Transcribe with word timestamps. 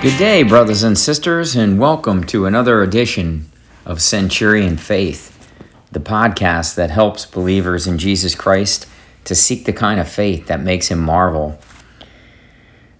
Good 0.00 0.16
day, 0.16 0.44
brothers 0.44 0.84
and 0.84 0.96
sisters, 0.96 1.56
and 1.56 1.76
welcome 1.76 2.22
to 2.26 2.46
another 2.46 2.84
edition 2.84 3.50
of 3.84 4.00
Centurion 4.00 4.76
Faith, 4.76 5.52
the 5.90 5.98
podcast 5.98 6.76
that 6.76 6.90
helps 6.90 7.26
believers 7.26 7.88
in 7.88 7.98
Jesus 7.98 8.36
Christ 8.36 8.86
to 9.24 9.34
seek 9.34 9.64
the 9.64 9.72
kind 9.72 9.98
of 9.98 10.08
faith 10.08 10.46
that 10.46 10.60
makes 10.60 10.86
him 10.86 11.00
marvel. 11.00 11.58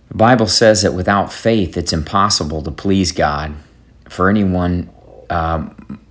The 0.08 0.16
Bible 0.16 0.48
says 0.48 0.82
that 0.82 0.92
without 0.92 1.32
faith, 1.32 1.76
it's 1.76 1.92
impossible 1.92 2.62
to 2.62 2.72
please 2.72 3.12
God. 3.12 3.54
For 4.08 4.28
anyone 4.28 4.90
uh, 5.30 5.68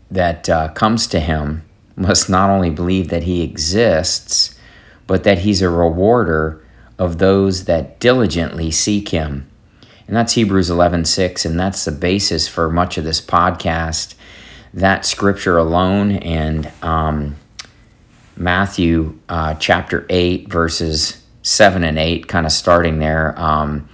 that 0.09 0.47
uh, 0.47 0.69
comes 0.69 1.05
to 1.07 1.19
him 1.19 1.63
must 1.97 2.29
not 2.29 2.49
only 2.49 2.69
believe 2.69 3.09
that 3.09 3.23
he 3.23 3.41
exists, 3.41 4.57
but 5.05 5.25
that 5.25 5.39
he's 5.39 5.61
a 5.61 5.69
rewarder 5.69 6.65
of 6.97 7.17
those 7.17 7.65
that 7.65 7.99
diligently 7.99 8.71
seek 8.71 9.09
him. 9.09 9.49
And 10.07 10.15
that's 10.15 10.33
Hebrews 10.33 10.69
11:6 10.69 11.45
and 11.45 11.59
that's 11.59 11.83
the 11.85 11.91
basis 11.91 12.47
for 12.47 12.69
much 12.69 12.97
of 12.97 13.03
this 13.03 13.21
podcast. 13.21 14.15
That 14.73 15.05
scripture 15.05 15.57
alone 15.57 16.11
and 16.11 16.71
um, 16.81 17.35
Matthew 18.35 19.19
uh, 19.27 19.55
chapter 19.55 20.05
8 20.09 20.49
verses 20.49 21.23
7 21.41 21.83
and 21.83 21.97
8 21.97 22.27
kind 22.27 22.45
of 22.45 22.51
starting 22.51 22.99
there 22.99 23.37
um, 23.39 23.89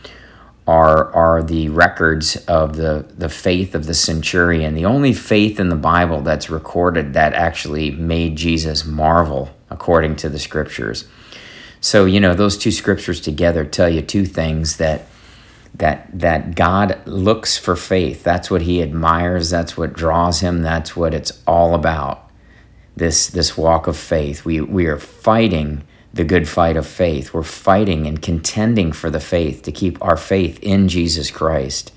are 0.68 1.12
are 1.14 1.44
the 1.44 1.70
records 1.70 2.36
of 2.48 2.76
the 2.76 3.06
the 3.18 3.30
faith 3.30 3.74
of 3.74 3.86
the 3.88 3.94
centurion. 3.94 4.76
The 4.76 4.86
only 4.86 5.14
faith 5.14 5.60
in 5.60 5.70
the 5.70 5.76
Bible 5.76 6.22
that's 6.22 6.50
recorded 6.50 7.14
that 7.14 7.34
actually 7.34 7.92
made 7.92 8.36
Jesus 8.36 8.86
marvel 8.86 9.50
according 9.70 10.16
to 10.18 10.30
the 10.30 10.40
scriptures. 10.40 11.06
So, 11.82 12.06
you 12.06 12.22
know, 12.22 12.34
those 12.34 12.58
two 12.58 12.72
scriptures 12.72 13.20
together 13.20 13.66
tell 13.66 13.90
you 13.90 14.02
two 14.02 14.26
things 14.26 14.78
that 14.78 15.06
that 15.76 16.08
that 16.14 16.56
God 16.56 17.00
looks 17.06 17.58
for 17.58 17.76
faith. 17.76 18.24
That's 18.24 18.52
what 18.52 18.64
he 18.64 18.82
admires, 18.82 19.50
that's 19.50 19.78
what 19.78 19.94
draws 19.94 20.42
him, 20.42 20.62
that's 20.62 20.96
what 20.96 21.14
it's 21.14 21.42
all 21.48 21.74
about. 21.74 22.30
This 22.96 23.28
this 23.28 23.58
walk 23.58 23.88
of 23.88 23.98
faith. 23.98 24.46
We 24.46 24.62
we 24.62 24.86
are 24.86 25.00
fighting 25.00 25.84
the 26.14 26.24
good 26.24 26.48
fight 26.48 26.78
of 26.78 26.86
faith. 26.86 27.34
We're 27.34 27.42
fighting 27.42 28.06
and 28.06 28.22
contending 28.22 28.92
for 28.92 29.10
the 29.10 29.20
faith 29.20 29.64
to 29.64 29.72
keep 29.72 29.98
our 30.04 30.18
faith 30.18 30.60
in 30.62 30.88
Jesus 30.88 31.32
Christ 31.32 31.92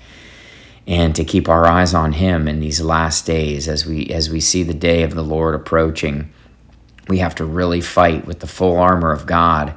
and 0.87 1.15
to 1.15 1.23
keep 1.23 1.47
our 1.47 1.67
eyes 1.67 1.93
on 1.93 2.13
him 2.13 2.47
in 2.47 2.59
these 2.59 2.81
last 2.81 3.25
days 3.27 3.67
as 3.67 3.85
we 3.85 4.07
as 4.07 4.29
we 4.29 4.39
see 4.39 4.63
the 4.63 4.73
day 4.73 5.03
of 5.03 5.13
the 5.13 5.23
Lord 5.23 5.53
approaching. 5.53 6.33
We 7.07 7.19
have 7.19 7.35
to 7.35 7.45
really 7.45 7.81
fight 7.81 8.25
with 8.25 8.39
the 8.39 8.47
full 8.47 8.77
armor 8.77 9.11
of 9.11 9.27
God 9.27 9.75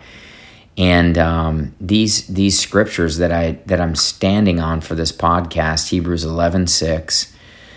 and 0.80 1.18
um, 1.18 1.74
these 1.78 2.26
these 2.26 2.58
scriptures 2.58 3.18
that 3.18 3.30
I 3.30 3.58
that 3.66 3.82
I'm 3.82 3.94
standing 3.94 4.60
on 4.60 4.80
for 4.80 4.94
this 4.94 5.12
podcast, 5.12 5.90
Hebrews 5.90 6.24
11, 6.24 6.68
6, 6.68 7.36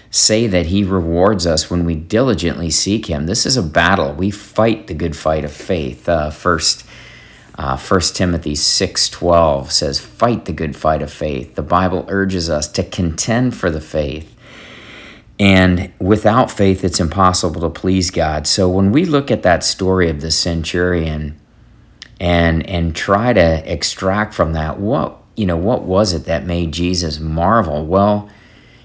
say 0.09 0.47
that 0.47 0.67
He 0.67 0.85
rewards 0.85 1.45
us 1.45 1.69
when 1.69 1.83
we 1.83 1.95
diligently 1.95 2.69
seek 2.69 3.07
Him. 3.07 3.25
This 3.25 3.45
is 3.45 3.57
a 3.57 3.61
battle. 3.61 4.13
We 4.13 4.31
fight 4.31 4.87
the 4.87 4.93
good 4.93 5.17
fight 5.17 5.43
of 5.43 5.51
faith. 5.51 6.07
Uh, 6.07 6.29
first, 6.29 6.85
uh, 7.57 7.75
1 7.75 8.15
Timothy 8.15 8.55
6:12 8.55 9.69
says, 9.69 9.99
"Fight 9.99 10.45
the 10.45 10.53
good 10.53 10.77
fight 10.77 11.01
of 11.01 11.11
faith." 11.11 11.55
The 11.55 11.61
Bible 11.61 12.05
urges 12.07 12.49
us 12.49 12.69
to 12.69 12.83
contend 12.83 13.53
for 13.53 13.69
the 13.69 13.81
faith. 13.81 14.33
And 15.37 15.91
without 15.99 16.49
faith, 16.49 16.85
it's 16.85 17.01
impossible 17.01 17.59
to 17.59 17.69
please 17.69 18.11
God. 18.11 18.47
So 18.47 18.69
when 18.69 18.93
we 18.93 19.03
look 19.03 19.29
at 19.29 19.43
that 19.43 19.65
story 19.65 20.09
of 20.09 20.21
the 20.21 20.31
centurion, 20.31 21.37
and 22.19 22.67
and 22.69 22.95
try 22.95 23.33
to 23.33 23.71
extract 23.71 24.33
from 24.33 24.53
that 24.53 24.79
what 24.79 25.17
you 25.35 25.45
know 25.45 25.57
what 25.57 25.83
was 25.83 26.13
it 26.13 26.25
that 26.25 26.45
made 26.45 26.71
Jesus 26.71 27.19
marvel? 27.19 27.85
Well 27.85 28.29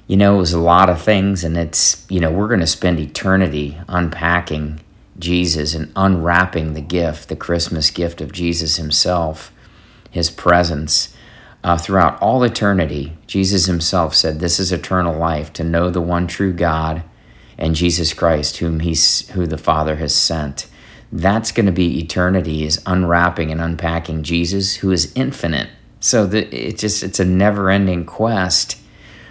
you 0.06 0.16
know 0.16 0.36
it 0.36 0.38
was 0.38 0.52
a 0.52 0.60
lot 0.60 0.88
of 0.88 1.00
things 1.00 1.44
and 1.44 1.56
it's 1.56 2.06
you 2.08 2.18
know 2.18 2.30
we're 2.30 2.48
going 2.48 2.60
to 2.60 2.66
spend 2.66 2.98
eternity 2.98 3.78
unpacking 3.88 4.80
Jesus 5.18 5.74
and 5.74 5.92
unwrapping 5.94 6.72
the 6.72 6.80
gift 6.80 7.28
the 7.28 7.36
Christmas 7.36 7.90
gift 7.90 8.20
of 8.20 8.32
Jesus 8.32 8.76
himself 8.76 9.52
his 10.10 10.30
presence 10.30 11.14
uh, 11.64 11.76
throughout 11.76 12.20
all 12.22 12.42
eternity. 12.42 13.16
Jesus 13.26 13.66
himself 13.66 14.14
said 14.14 14.40
this 14.40 14.60
is 14.60 14.72
eternal 14.72 15.16
life 15.16 15.52
to 15.54 15.64
know 15.64 15.90
the 15.90 16.00
one 16.00 16.26
true 16.26 16.52
God 16.52 17.02
and 17.58 17.74
Jesus 17.74 18.14
Christ 18.14 18.58
whom 18.58 18.80
he's 18.80 19.28
who 19.30 19.46
the 19.46 19.58
Father 19.58 19.96
has 19.96 20.14
sent 20.14 20.66
that's 21.10 21.52
going 21.52 21.66
to 21.66 21.72
be 21.72 21.98
eternity 22.00 22.64
is 22.64 22.82
unwrapping 22.84 23.50
and 23.50 23.60
unpacking 23.60 24.22
Jesus 24.22 24.76
who 24.76 24.90
is 24.90 25.12
infinite. 25.14 25.70
So 26.00 26.28
it's 26.30 26.80
just 26.80 27.02
it's 27.02 27.20
a 27.20 27.24
never-ending 27.24 28.04
quest 28.04 28.76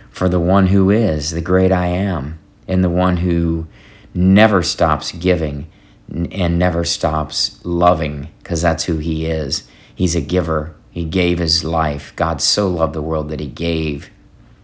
for 0.10 0.28
the 0.28 0.40
one 0.40 0.68
who 0.68 0.90
is 0.90 1.32
the 1.32 1.42
great 1.42 1.72
I 1.72 1.88
am 1.88 2.40
and 2.68 2.84
the 2.84 2.90
one 2.90 3.18
who 3.18 3.68
never 4.14 4.64
stops 4.64 5.12
giving 5.12 5.68
and 6.10 6.58
never 6.58 6.84
stops 6.84 7.64
loving 7.64 8.30
because 8.40 8.62
that's 8.62 8.86
who 8.86 8.98
he 8.98 9.26
is. 9.28 9.68
He's 9.94 10.16
a 10.16 10.22
giver. 10.22 10.76
He 10.92 11.06
gave 11.06 11.38
his 11.38 11.64
life. 11.64 12.16
God 12.16 12.42
so 12.42 12.68
loved 12.68 12.94
the 12.94 13.02
world 13.02 13.30
that 13.30 13.40
he 13.40 13.48
gave 13.48 14.10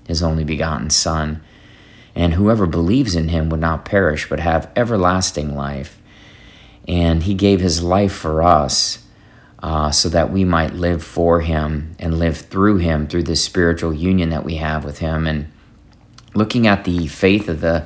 his 0.08 0.24
only 0.24 0.44
begotten 0.44 0.90
son. 0.90 1.42
And 2.16 2.34
whoever 2.34 2.66
believes 2.66 3.16
in 3.16 3.30
him 3.30 3.50
would 3.50 3.60
not 3.60 3.86
perish 3.86 4.28
but 4.28 4.40
have 4.40 4.72
everlasting 4.76 5.56
life 5.56 6.00
and 6.88 7.24
he 7.24 7.34
gave 7.34 7.60
his 7.60 7.82
life 7.84 8.14
for 8.14 8.44
us 8.44 9.06
uh, 9.60 9.92
so 9.92 10.10
that 10.10 10.32
we 10.32 10.44
might 10.44 10.74
live 10.74 11.04
for 11.04 11.42
him 11.42 11.96
and 11.98 12.20
live 12.20 12.38
through 12.38 12.78
him 12.78 13.08
through 13.08 13.24
this 13.24 13.44
spiritual 13.44 13.94
union 13.94 14.30
that 14.30 14.44
we 14.44 14.56
have 14.56 14.84
with 14.84 15.00
him. 15.00 15.26
And 15.26 15.52
looking 16.34 16.68
at 16.68 16.84
the 16.84 17.08
faith 17.08 17.48
of 17.48 17.62
the 17.62 17.86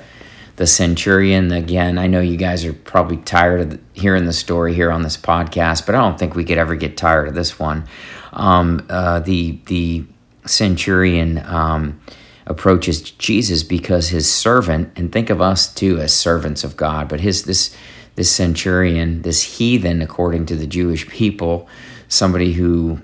the 0.55 0.65
centurion 0.65 1.51
again 1.51 1.99
i 1.99 2.07
know 2.07 2.19
you 2.19 2.35
guys 2.35 2.65
are 2.65 2.73
probably 2.73 3.17
tired 3.17 3.61
of 3.61 3.79
hearing 3.93 4.25
the 4.25 4.33
story 4.33 4.73
here 4.73 4.91
on 4.91 5.03
this 5.03 5.15
podcast 5.15 5.85
but 5.85 5.93
i 5.93 5.99
don't 5.99 6.17
think 6.17 6.35
we 6.35 6.43
could 6.43 6.57
ever 6.57 6.75
get 6.75 6.97
tired 6.97 7.27
of 7.27 7.35
this 7.35 7.59
one. 7.59 7.85
Um, 8.33 8.85
uh, 8.89 9.19
the 9.19 9.59
the 9.67 10.05
centurion 10.45 11.37
um, 11.45 11.99
approaches 12.47 13.01
jesus 13.01 13.61
because 13.61 14.09
his 14.09 14.31
servant 14.31 14.91
and 14.95 15.11
think 15.11 15.29
of 15.29 15.41
us 15.41 15.71
too 15.71 15.99
as 15.99 16.13
servants 16.13 16.63
of 16.63 16.75
god 16.75 17.07
but 17.07 17.19
his 17.19 17.43
this 17.43 17.75
this 18.17 18.31
centurion, 18.31 19.21
this 19.21 19.43
heathen, 19.43 20.01
according 20.01 20.47
to 20.47 20.55
the 20.55 20.65
Jewish 20.65 21.07
people, 21.07 21.69
somebody 22.09 22.53
who 22.53 22.99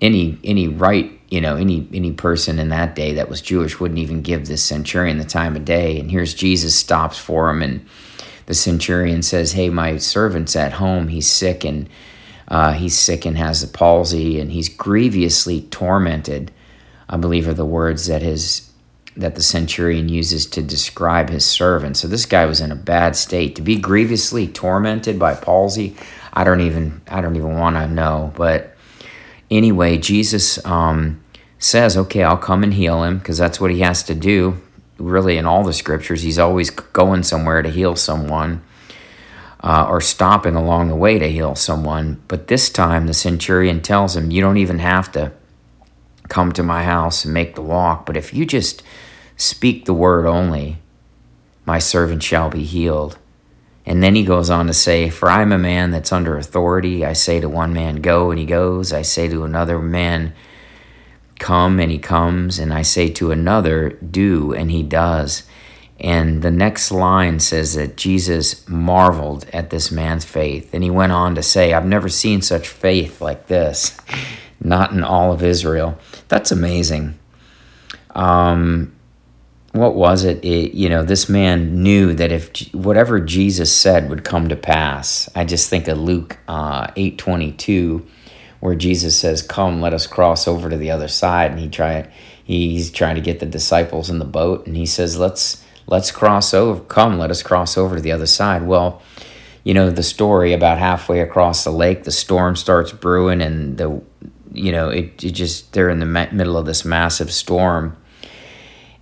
any 0.00 0.38
any 0.42 0.66
right 0.66 1.12
you 1.28 1.40
know 1.40 1.56
any 1.56 1.86
any 1.92 2.12
person 2.12 2.58
in 2.58 2.70
that 2.70 2.96
day 2.96 3.12
that 3.12 3.28
was 3.28 3.40
Jewish 3.40 3.78
wouldn't 3.78 4.00
even 4.00 4.22
give 4.22 4.46
this 4.46 4.64
centurion 4.64 5.18
the 5.18 5.24
time 5.24 5.54
of 5.54 5.66
day. 5.66 6.00
And 6.00 6.10
here's 6.10 6.34
Jesus 6.34 6.74
stops 6.74 7.18
for 7.18 7.50
him, 7.50 7.62
and 7.62 7.86
the 8.46 8.54
centurion 8.54 9.22
says, 9.22 9.52
"Hey, 9.52 9.68
my 9.68 9.98
servant's 9.98 10.56
at 10.56 10.72
home. 10.72 11.08
He's 11.08 11.30
sick 11.30 11.64
and." 11.64 11.88
Uh, 12.46 12.72
he's 12.72 12.96
sick 12.96 13.24
and 13.24 13.38
has 13.38 13.62
the 13.62 13.66
palsy, 13.66 14.38
and 14.38 14.52
he's 14.52 14.68
grievously 14.68 15.62
tormented. 15.62 16.52
I 17.08 17.16
believe 17.16 17.48
are 17.48 17.54
the 17.54 17.64
words 17.64 18.06
that 18.06 18.20
his 18.20 18.70
that 19.16 19.36
the 19.36 19.42
centurion 19.42 20.08
uses 20.08 20.46
to 20.46 20.62
describe 20.62 21.30
his 21.30 21.44
servant. 21.44 21.96
So 21.96 22.08
this 22.08 22.26
guy 22.26 22.46
was 22.46 22.60
in 22.60 22.72
a 22.72 22.76
bad 22.76 23.14
state. 23.14 23.54
To 23.56 23.62
be 23.62 23.76
grievously 23.76 24.48
tormented 24.48 25.18
by 25.18 25.34
palsy, 25.34 25.96
I 26.32 26.44
don't 26.44 26.60
even 26.60 27.00
I 27.08 27.20
don't 27.20 27.36
even 27.36 27.56
want 27.56 27.76
to 27.76 27.86
know. 27.86 28.32
But 28.36 28.76
anyway, 29.50 29.98
Jesus 29.98 30.64
um, 30.66 31.22
says, 31.58 31.96
"Okay, 31.96 32.24
I'll 32.24 32.36
come 32.36 32.64
and 32.64 32.74
heal 32.74 33.04
him," 33.04 33.18
because 33.18 33.38
that's 33.38 33.60
what 33.60 33.70
he 33.70 33.80
has 33.80 34.02
to 34.04 34.14
do. 34.14 34.60
Really, 34.98 35.38
in 35.38 35.46
all 35.46 35.64
the 35.64 35.72
scriptures, 35.72 36.22
he's 36.22 36.38
always 36.38 36.70
going 36.70 37.22
somewhere 37.22 37.62
to 37.62 37.70
heal 37.70 37.96
someone. 37.96 38.62
Uh, 39.60 39.86
or 39.88 39.98
stopping 39.98 40.54
along 40.54 40.88
the 40.88 40.94
way 40.94 41.18
to 41.18 41.32
heal 41.32 41.54
someone. 41.54 42.22
But 42.28 42.48
this 42.48 42.68
time, 42.68 43.06
the 43.06 43.14
centurion 43.14 43.80
tells 43.80 44.14
him, 44.14 44.30
You 44.30 44.42
don't 44.42 44.58
even 44.58 44.78
have 44.78 45.10
to 45.12 45.32
come 46.28 46.52
to 46.52 46.62
my 46.62 46.84
house 46.84 47.24
and 47.24 47.34
make 47.34 47.54
the 47.54 47.62
walk, 47.62 48.06
but 48.06 48.16
if 48.16 48.32
you 48.32 48.46
just 48.46 48.82
Speak 49.36 49.84
the 49.84 49.94
word 49.94 50.26
only, 50.26 50.78
my 51.66 51.78
servant 51.78 52.22
shall 52.22 52.50
be 52.50 52.62
healed. 52.62 53.18
And 53.86 54.02
then 54.02 54.14
he 54.14 54.24
goes 54.24 54.48
on 54.48 54.66
to 54.68 54.72
say, 54.72 55.10
For 55.10 55.28
I 55.28 55.42
am 55.42 55.52
a 55.52 55.58
man 55.58 55.90
that's 55.90 56.12
under 56.12 56.38
authority. 56.38 57.04
I 57.04 57.12
say 57.12 57.40
to 57.40 57.48
one 57.48 57.72
man, 57.72 57.96
Go, 57.96 58.30
and 58.30 58.38
he 58.38 58.46
goes. 58.46 58.92
I 58.92 59.02
say 59.02 59.28
to 59.28 59.44
another 59.44 59.78
man, 59.78 60.32
Come, 61.38 61.80
and 61.80 61.90
he 61.90 61.98
comes. 61.98 62.58
And 62.58 62.72
I 62.72 62.82
say 62.82 63.10
to 63.10 63.30
another, 63.32 63.90
Do, 63.90 64.54
and 64.54 64.70
he 64.70 64.82
does. 64.82 65.42
And 66.00 66.42
the 66.42 66.50
next 66.50 66.90
line 66.90 67.40
says 67.40 67.74
that 67.74 67.96
Jesus 67.96 68.66
marveled 68.68 69.46
at 69.52 69.70
this 69.70 69.90
man's 69.90 70.24
faith. 70.24 70.72
And 70.72 70.82
he 70.82 70.90
went 70.90 71.12
on 71.12 71.34
to 71.34 71.42
say, 71.42 71.72
I've 71.72 71.86
never 71.86 72.08
seen 72.08 72.40
such 72.40 72.68
faith 72.68 73.20
like 73.20 73.48
this, 73.48 73.96
not 74.60 74.92
in 74.92 75.02
all 75.02 75.32
of 75.32 75.42
Israel. 75.42 75.98
That's 76.28 76.52
amazing. 76.52 77.18
Um, 78.14 78.94
what 79.72 79.96
was 79.96 80.22
it? 80.22 80.44
it? 80.44 80.74
You 80.74 80.88
know, 80.88 81.02
this 81.02 81.28
man 81.28 81.82
knew 81.82 82.14
that 82.14 82.30
if 82.30 82.72
whatever 82.72 83.18
Jesus 83.18 83.74
said 83.74 84.08
would 84.08 84.24
come 84.24 84.48
to 84.48 84.56
pass. 84.56 85.28
I 85.34 85.44
just 85.44 85.68
think 85.68 85.88
of 85.88 85.98
Luke 85.98 86.38
uh, 86.46 86.86
eight 86.94 87.18
twenty 87.18 87.50
two, 87.50 88.06
where 88.60 88.76
Jesus 88.76 89.18
says, 89.18 89.42
"Come, 89.42 89.80
let 89.80 89.92
us 89.92 90.06
cross 90.06 90.46
over 90.46 90.70
to 90.70 90.76
the 90.76 90.92
other 90.92 91.08
side," 91.08 91.50
and 91.50 91.58
he 91.58 91.68
try 91.68 92.08
he's 92.44 92.90
trying 92.92 93.16
to 93.16 93.20
get 93.20 93.40
the 93.40 93.46
disciples 93.46 94.10
in 94.10 94.20
the 94.20 94.24
boat, 94.24 94.64
and 94.66 94.76
he 94.76 94.86
says, 94.86 95.18
"Let's 95.18 95.64
let's 95.88 96.12
cross 96.12 96.54
over. 96.54 96.80
Come, 96.84 97.18
let 97.18 97.32
us 97.32 97.42
cross 97.42 97.76
over 97.76 97.96
to 97.96 98.02
the 98.02 98.12
other 98.12 98.26
side." 98.26 98.62
Well, 98.62 99.02
you 99.64 99.74
know 99.74 99.90
the 99.90 100.04
story 100.04 100.52
about 100.52 100.78
halfway 100.78 101.18
across 101.18 101.64
the 101.64 101.72
lake, 101.72 102.04
the 102.04 102.12
storm 102.12 102.54
starts 102.54 102.92
brewing, 102.92 103.42
and 103.42 103.76
the 103.76 104.00
you 104.54 104.72
know 104.72 104.88
it, 104.88 105.22
it 105.24 105.32
just 105.32 105.72
they're 105.72 105.90
in 105.90 106.00
the 106.00 106.06
middle 106.06 106.56
of 106.56 106.66
this 106.66 106.84
massive 106.84 107.32
storm. 107.32 107.96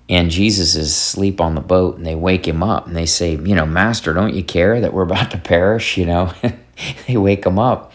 And 0.08 0.30
Jesus 0.30 0.74
is 0.74 0.90
asleep 0.90 1.40
on 1.40 1.54
the 1.54 1.60
boat, 1.60 1.96
and 1.96 2.04
they 2.04 2.16
wake 2.16 2.46
him 2.46 2.62
up 2.62 2.86
and 2.86 2.94
they 2.94 3.06
say, 3.06 3.36
You 3.36 3.54
know, 3.54 3.64
Master, 3.64 4.12
don't 4.12 4.34
you 4.34 4.42
care 4.42 4.80
that 4.80 4.92
we're 4.92 5.04
about 5.04 5.30
to 5.30 5.38
perish? 5.38 5.96
You 6.02 6.06
know, 6.06 6.34
they 7.06 7.16
wake 7.16 7.46
him 7.46 7.58
up 7.58 7.92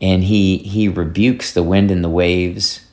and 0.00 0.24
he 0.24 0.58
he 0.58 0.88
rebukes 0.88 1.52
the 1.52 1.62
wind 1.62 1.90
and 1.90 2.04
the 2.04 2.08
waves 2.08 2.86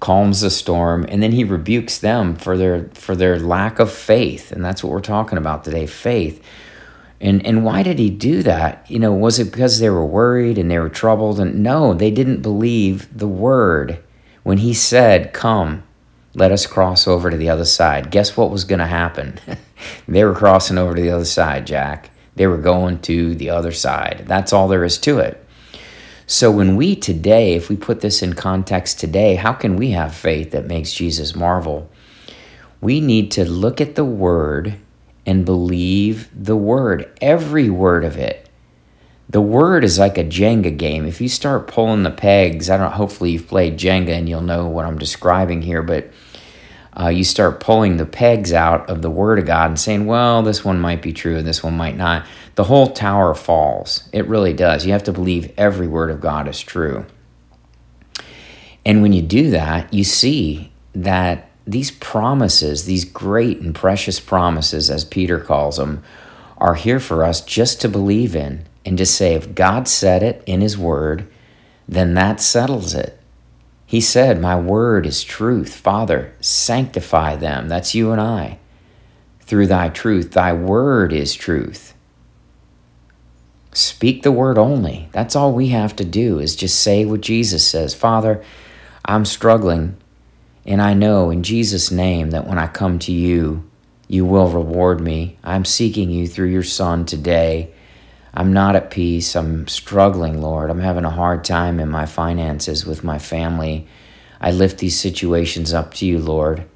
calms 0.00 0.40
the 0.40 0.50
storm 0.50 1.04
and 1.08 1.22
then 1.22 1.32
he 1.32 1.44
rebukes 1.44 1.98
them 1.98 2.36
for 2.36 2.56
their 2.56 2.88
for 2.94 3.16
their 3.16 3.38
lack 3.38 3.78
of 3.78 3.92
faith 3.92 4.52
and 4.52 4.64
that's 4.64 4.82
what 4.82 4.92
we're 4.92 5.00
talking 5.00 5.38
about 5.38 5.64
today 5.64 5.86
faith 5.86 6.42
and 7.20 7.44
and 7.44 7.64
why 7.64 7.82
did 7.82 7.98
he 7.98 8.10
do 8.10 8.42
that? 8.42 8.86
You 8.88 8.98
know 8.98 9.12
was 9.12 9.38
it 9.38 9.50
because 9.50 9.78
they 9.78 9.90
were 9.90 10.06
worried 10.06 10.58
and 10.58 10.70
they 10.70 10.78
were 10.78 10.88
troubled? 10.88 11.40
And 11.40 11.62
no 11.62 11.94
they 11.94 12.10
didn't 12.10 12.42
believe 12.42 13.16
the 13.16 13.28
word 13.28 14.02
when 14.42 14.58
he 14.58 14.74
said 14.74 15.32
come 15.32 15.82
let 16.34 16.52
us 16.52 16.66
cross 16.66 17.08
over 17.08 17.30
to 17.30 17.36
the 17.36 17.50
other 17.50 17.64
side. 17.64 18.10
Guess 18.10 18.36
what 18.36 18.50
was 18.50 18.64
going 18.64 18.78
to 18.78 18.86
happen? 18.86 19.40
They 20.08 20.24
were 20.24 20.34
crossing 20.34 20.76
over 20.76 20.96
to 20.96 21.00
the 21.00 21.10
other 21.10 21.24
side 21.24 21.64
jack. 21.64 22.10
They 22.34 22.48
were 22.48 22.58
going 22.58 22.98
to 23.02 23.36
the 23.36 23.50
other 23.50 23.70
side. 23.70 24.24
That's 24.26 24.52
all 24.52 24.66
there 24.66 24.84
is 24.84 24.98
to 24.98 25.20
it. 25.20 25.44
So, 26.26 26.50
when 26.50 26.74
we 26.74 26.96
today, 26.96 27.54
if 27.54 27.68
we 27.68 27.76
put 27.76 28.00
this 28.00 28.20
in 28.20 28.32
context 28.32 28.98
today, 28.98 29.36
how 29.36 29.52
can 29.52 29.76
we 29.76 29.92
have 29.92 30.14
faith 30.14 30.50
that 30.50 30.66
makes 30.66 30.92
Jesus 30.92 31.36
marvel? 31.36 31.88
We 32.80 33.00
need 33.00 33.30
to 33.32 33.48
look 33.48 33.80
at 33.80 33.94
the 33.94 34.04
Word 34.04 34.74
and 35.28 35.44
believe 35.44 36.30
the 36.32 36.56
Word, 36.56 37.12
every 37.20 37.68
word 37.68 38.02
of 38.02 38.16
it. 38.16 38.48
The 39.28 39.42
Word 39.42 39.84
is 39.84 39.98
like 39.98 40.16
a 40.16 40.24
Jenga 40.24 40.74
game. 40.74 41.04
If 41.04 41.20
you 41.20 41.28
start 41.28 41.66
pulling 41.66 42.02
the 42.02 42.10
pegs, 42.10 42.70
I 42.70 42.78
don't. 42.78 42.92
Hopefully, 42.92 43.32
you've 43.32 43.46
played 43.46 43.78
Jenga 43.78 44.08
and 44.08 44.26
you'll 44.26 44.40
know 44.40 44.66
what 44.68 44.86
I'm 44.86 44.96
describing 44.96 45.60
here, 45.60 45.82
but 45.82 46.10
uh, 46.98 47.08
you 47.08 47.24
start 47.24 47.60
pulling 47.60 47.98
the 47.98 48.06
pegs 48.06 48.54
out 48.54 48.88
of 48.88 49.02
the 49.02 49.10
Word 49.10 49.38
of 49.38 49.44
God 49.44 49.68
and 49.68 49.78
saying, 49.78 50.06
well, 50.06 50.42
this 50.42 50.64
one 50.64 50.80
might 50.80 51.02
be 51.02 51.12
true 51.12 51.36
and 51.36 51.46
this 51.46 51.62
one 51.62 51.76
might 51.76 51.98
not, 51.98 52.24
the 52.54 52.64
whole 52.64 52.86
tower 52.86 53.34
falls. 53.34 54.08
It 54.14 54.26
really 54.28 54.54
does. 54.54 54.86
You 54.86 54.92
have 54.92 55.04
to 55.04 55.12
believe 55.12 55.52
every 55.58 55.86
Word 55.86 56.10
of 56.10 56.22
God 56.22 56.48
is 56.48 56.58
true. 56.58 57.04
And 58.86 59.02
when 59.02 59.12
you 59.12 59.20
do 59.20 59.50
that, 59.50 59.92
you 59.92 60.04
see 60.04 60.72
that 60.94 61.47
these 61.70 61.90
promises, 61.90 62.84
these 62.84 63.04
great 63.04 63.60
and 63.60 63.74
precious 63.74 64.20
promises, 64.20 64.90
as 64.90 65.04
Peter 65.04 65.38
calls 65.38 65.76
them, 65.76 66.02
are 66.56 66.74
here 66.74 66.98
for 66.98 67.24
us 67.24 67.40
just 67.40 67.80
to 67.80 67.88
believe 67.88 68.34
in 68.34 68.64
and 68.84 68.96
to 68.98 69.06
say, 69.06 69.34
if 69.34 69.54
God 69.54 69.86
said 69.86 70.22
it 70.22 70.42
in 70.46 70.60
His 70.60 70.78
Word, 70.78 71.28
then 71.86 72.14
that 72.14 72.40
settles 72.40 72.94
it. 72.94 73.18
He 73.86 74.00
said, 74.00 74.40
My 74.40 74.58
word 74.58 75.06
is 75.06 75.24
truth. 75.24 75.74
Father, 75.74 76.34
sanctify 76.40 77.36
them. 77.36 77.68
That's 77.68 77.94
you 77.94 78.12
and 78.12 78.20
I. 78.20 78.58
Through 79.40 79.68
thy 79.68 79.88
truth, 79.88 80.32
thy 80.32 80.52
word 80.52 81.10
is 81.10 81.34
truth. 81.34 81.94
Speak 83.72 84.22
the 84.22 84.32
word 84.32 84.58
only. 84.58 85.08
That's 85.12 85.34
all 85.34 85.54
we 85.54 85.68
have 85.68 85.96
to 85.96 86.04
do 86.04 86.38
is 86.38 86.54
just 86.54 86.78
say 86.80 87.06
what 87.06 87.22
Jesus 87.22 87.66
says. 87.66 87.94
Father, 87.94 88.44
I'm 89.06 89.24
struggling, 89.24 89.96
and 90.68 90.82
I 90.82 90.92
know 90.92 91.30
in 91.30 91.42
Jesus' 91.42 91.90
name 91.90 92.32
that 92.32 92.46
when 92.46 92.58
I 92.58 92.66
come 92.66 92.98
to 93.00 93.12
you, 93.12 93.64
you 94.06 94.26
will 94.26 94.50
reward 94.50 95.00
me. 95.00 95.38
I'm 95.42 95.64
seeking 95.64 96.10
you 96.10 96.28
through 96.28 96.48
your 96.48 96.62
Son 96.62 97.06
today. 97.06 97.72
I'm 98.34 98.52
not 98.52 98.76
at 98.76 98.90
peace. 98.90 99.34
I'm 99.34 99.66
struggling, 99.66 100.42
Lord. 100.42 100.68
I'm 100.68 100.80
having 100.80 101.06
a 101.06 101.10
hard 101.10 101.42
time 101.42 101.80
in 101.80 101.88
my 101.88 102.04
finances 102.04 102.84
with 102.84 103.02
my 103.02 103.18
family. 103.18 103.88
I 104.42 104.50
lift 104.50 104.76
these 104.76 105.00
situations 105.00 105.72
up 105.72 105.94
to 105.94 106.06
you, 106.06 106.18
Lord. 106.18 106.66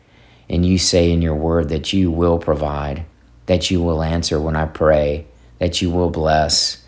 And 0.49 0.65
you 0.65 0.79
say 0.79 1.13
in 1.13 1.21
your 1.21 1.37
word 1.37 1.69
that 1.69 1.93
you 1.93 2.11
will 2.11 2.39
provide, 2.39 3.05
that 3.45 3.71
you 3.71 3.83
will 3.83 4.03
answer 4.03 4.41
when 4.41 4.57
I 4.57 4.65
pray, 4.65 5.27
that 5.59 5.83
you 5.83 5.91
will 5.91 6.09
bless. 6.09 6.82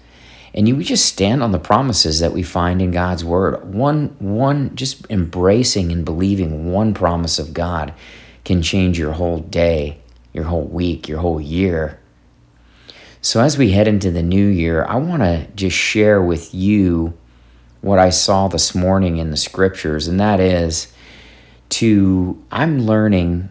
And 0.55 0.69
you 0.69 0.81
just 0.85 1.06
stand 1.06 1.43
on 1.43 1.51
the 1.51 1.59
promises 1.59 2.21
that 2.21 2.33
we 2.33 2.45
find 2.45 2.81
in 2.81 2.93
God's 2.93 3.25
word. 3.25 3.75
One, 3.75 4.15
one, 4.21 4.75
just 4.77 5.05
embracing 5.11 5.91
and 5.91 6.05
believing 6.05 6.71
one 6.71 6.95
promise 6.95 7.41
of 7.41 7.53
God 7.53 7.93
can 8.45 8.62
change 8.62 8.97
your 8.97 9.12
whole 9.12 9.41
day, 9.41 9.99
your 10.33 10.45
whole 10.45 10.65
week, 10.65 11.09
your 11.09 11.19
whole 11.19 11.41
year. 11.41 11.99
So, 13.21 13.41
as 13.41 13.59
we 13.59 13.73
head 13.73 13.89
into 13.89 14.12
the 14.12 14.23
new 14.23 14.47
year, 14.47 14.85
I 14.85 14.97
want 14.97 15.23
to 15.23 15.49
just 15.56 15.77
share 15.77 16.23
with 16.23 16.55
you 16.55 17.15
what 17.81 17.99
I 17.99 18.11
saw 18.11 18.47
this 18.49 18.75
morning 18.75 19.17
in 19.17 19.31
the 19.31 19.37
scriptures, 19.37 20.07
and 20.07 20.21
that 20.21 20.41
is 20.41 20.93
to, 21.71 22.43
I'm 22.53 22.81
learning 22.81 23.49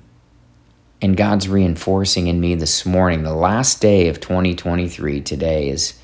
and 1.02 1.18
God's 1.18 1.50
reinforcing 1.50 2.28
in 2.28 2.40
me 2.40 2.56
this 2.56 2.86
morning. 2.86 3.24
The 3.24 3.34
last 3.34 3.82
day 3.82 4.08
of 4.08 4.22
2023 4.22 5.20
today 5.22 5.68
is, 5.68 6.00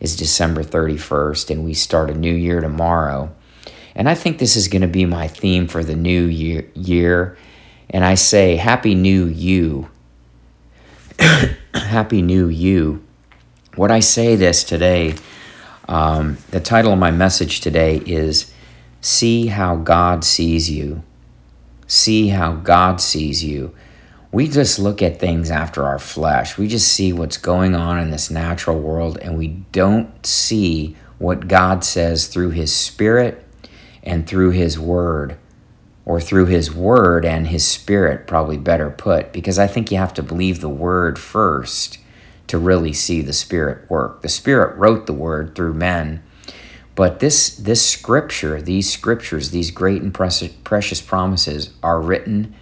is 0.00 0.16
December 0.16 0.62
31st, 0.62 1.50
and 1.50 1.64
we 1.64 1.74
start 1.74 2.10
a 2.10 2.14
new 2.14 2.34
year 2.34 2.60
tomorrow. 2.60 3.34
And 3.94 4.08
I 4.08 4.14
think 4.14 4.38
this 4.38 4.56
is 4.56 4.68
going 4.68 4.82
to 4.82 4.88
be 4.88 5.06
my 5.06 5.28
theme 5.28 5.68
for 5.68 5.84
the 5.84 5.94
new 5.94 6.24
year. 6.24 6.68
year. 6.74 7.36
And 7.90 8.04
I 8.04 8.14
say, 8.14 8.56
Happy 8.56 8.94
New 8.94 9.26
You. 9.26 9.88
Happy 11.74 12.22
New 12.22 12.48
You. 12.48 13.04
What 13.76 13.90
I 13.90 14.00
say 14.00 14.36
this 14.36 14.64
today, 14.64 15.14
um, 15.88 16.38
the 16.50 16.60
title 16.60 16.92
of 16.92 16.98
my 16.98 17.10
message 17.10 17.60
today 17.60 17.98
is 18.06 18.52
See 19.00 19.46
How 19.48 19.76
God 19.76 20.24
Sees 20.24 20.70
You. 20.70 21.02
See 21.86 22.28
How 22.28 22.54
God 22.54 23.00
Sees 23.00 23.44
You. 23.44 23.74
We 24.34 24.48
just 24.48 24.80
look 24.80 25.00
at 25.00 25.20
things 25.20 25.48
after 25.48 25.84
our 25.84 26.00
flesh. 26.00 26.58
We 26.58 26.66
just 26.66 26.88
see 26.88 27.12
what's 27.12 27.36
going 27.36 27.76
on 27.76 28.00
in 28.00 28.10
this 28.10 28.32
natural 28.32 28.80
world 28.80 29.16
and 29.22 29.38
we 29.38 29.46
don't 29.70 30.26
see 30.26 30.96
what 31.18 31.46
God 31.46 31.84
says 31.84 32.26
through 32.26 32.50
His 32.50 32.74
Spirit 32.74 33.46
and 34.02 34.26
through 34.26 34.50
His 34.50 34.76
Word 34.76 35.38
or 36.04 36.20
through 36.20 36.46
his 36.46 36.70
word 36.70 37.24
and 37.24 37.46
his 37.46 37.64
spirit, 37.64 38.26
probably 38.26 38.58
better 38.58 38.90
put, 38.90 39.32
because 39.32 39.58
I 39.58 39.66
think 39.66 39.90
you 39.90 39.96
have 39.96 40.12
to 40.14 40.22
believe 40.22 40.60
the 40.60 40.68
word 40.68 41.18
first 41.18 41.96
to 42.46 42.58
really 42.58 42.92
see 42.92 43.22
the 43.22 43.32
Spirit 43.32 43.88
work. 43.90 44.20
The 44.20 44.28
Spirit 44.28 44.76
wrote 44.76 45.06
the 45.06 45.14
Word 45.14 45.54
through 45.54 45.72
men, 45.72 46.22
but 46.94 47.20
this 47.20 47.56
this 47.56 47.88
scripture, 47.88 48.60
these 48.60 48.92
scriptures, 48.92 49.48
these 49.48 49.70
great 49.70 50.02
and 50.02 50.12
precious 50.12 51.00
promises 51.00 51.70
are 51.82 52.02
written 52.02 52.54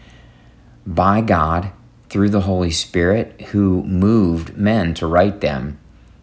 by 0.87 1.21
God 1.21 1.73
through 2.09 2.29
the 2.29 2.43
Holy 2.43 2.71
Spirit 2.71 3.41
who 3.53 3.83
moved 3.85 4.57
men 4.57 4.95
to 4.95 5.07
write 5.07 5.41
them. 5.41 5.79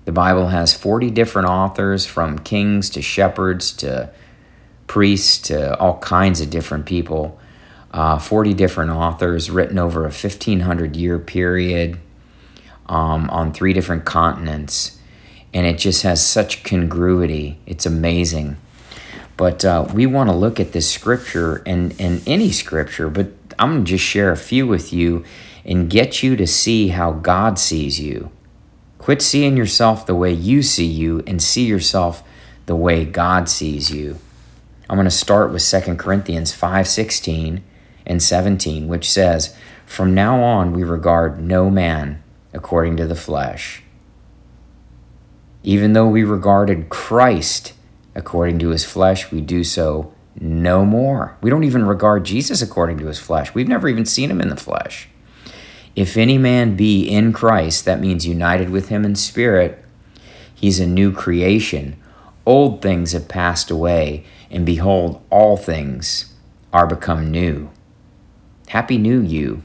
The 0.06 0.12
Bible 0.12 0.48
has 0.48 0.74
40 0.74 1.12
different 1.12 1.48
authors 1.48 2.06
from 2.06 2.40
kings 2.40 2.90
to 2.92 3.02
shepherds 3.02 3.72
to 3.74 4.12
priests 4.88 5.38
to 5.48 5.78
all 5.80 6.00
kinds 6.00 6.42
of 6.42 6.50
different 6.50 6.86
people. 6.86 7.40
Uh, 7.92 8.20
40 8.20 8.54
different 8.54 8.92
authors 8.92 9.50
written 9.50 9.80
over 9.80 10.02
a 10.02 10.10
1500 10.10 10.96
year 10.96 11.18
period 11.18 12.00
um, 12.88 13.30
on 13.30 13.54
three 13.54 13.74
different 13.74 14.06
continents, 14.06 15.00
and 15.54 15.66
it 15.66 15.78
just 15.78 16.04
has 16.04 16.26
such 16.26 16.64
congruity. 16.64 17.60
It's 17.66 17.86
amazing. 17.86 18.58
But 19.38 19.64
uh, 19.64 19.88
we 19.94 20.06
want 20.06 20.30
to 20.30 20.36
look 20.36 20.60
at 20.60 20.74
this 20.74 20.92
scripture 20.92 21.64
and, 21.66 21.96
and 22.00 22.22
any 22.28 22.52
scripture, 22.52 23.10
but 23.10 23.32
I'm 23.60 23.72
going 23.72 23.86
to 23.86 23.90
just 23.92 24.04
share 24.04 24.32
a 24.32 24.38
few 24.38 24.66
with 24.66 24.92
you 24.92 25.24
and 25.66 25.90
get 25.90 26.24
you 26.24 26.36
to 26.38 26.48
see 26.48 26.88
how 26.88 27.12
God 27.12 27.60
sees 27.60 28.00
you. 28.00 28.32
Quit 28.98 29.22
seeing 29.22 29.56
yourself 29.56 30.06
the 30.06 30.16
way 30.16 30.32
you 30.32 30.64
see 30.64 30.86
you 30.86 31.22
and 31.28 31.42
see 31.42 31.66
yourself 31.66 32.24
the 32.66 32.76
way 32.76 33.06
God 33.06 33.50
sees 33.50 33.92
you. 33.92 34.18
I'm 34.90 34.96
going 34.96 35.06
to 35.06 35.12
start 35.12 35.52
with 35.52 35.62
2 35.62 35.98
Corinthians 35.98 36.52
5:16 36.52 37.62
and 38.08 38.24
17, 38.24 38.88
which 38.88 39.12
says, 39.12 39.56
"From 39.86 40.16
now 40.16 40.42
on 40.42 40.74
we 40.74 40.84
regard 40.84 41.40
no 41.40 41.70
man 41.70 42.24
according 42.54 42.98
to 42.98 43.06
the 43.06 43.16
flesh. 43.16 43.84
Even 45.64 45.94
though 45.94 46.08
we 46.08 46.24
regarded 46.24 46.90
Christ 46.90 47.74
according 48.16 48.60
to 48.60 48.70
his 48.70 48.86
flesh, 48.86 49.32
we 49.32 49.42
do 49.42 49.64
so 49.64 50.14
no 50.40 50.86
more. 50.86 51.38
We 51.42 51.50
don't 51.50 51.64
even 51.66 51.86
regard 51.86 52.24
Jesus 52.26 52.62
according 52.62 52.98
to 53.00 53.08
his 53.08 53.20
flesh. 53.20 53.54
We've 53.54 53.68
never 53.68 53.88
even 53.88 54.06
seen 54.06 54.32
him 54.32 54.42
in 54.42 54.50
the 54.50 54.56
flesh. 54.56 55.10
If 55.96 56.16
any 56.16 56.38
man 56.38 56.76
be 56.76 57.04
in 57.04 57.34
Christ, 57.34 57.86
that 57.86 58.00
means 58.00 58.26
united 58.26 58.70
with 58.70 58.90
him 58.90 59.04
in 59.04 59.16
spirit, 59.16 59.84
he's 60.56 60.80
a 60.80 60.88
new 60.88 61.12
creation. 61.12 61.98
old 62.46 62.82
things 62.82 63.12
have 63.12 63.28
passed 63.28 63.70
away, 63.70 64.26
and 64.50 64.66
behold, 64.66 65.22
all 65.30 65.56
things 65.56 66.34
are 66.74 66.88
become 66.88 67.30
new. 67.30 67.70
Happy 68.70 68.98
New 68.98 69.22
You. 69.22 69.62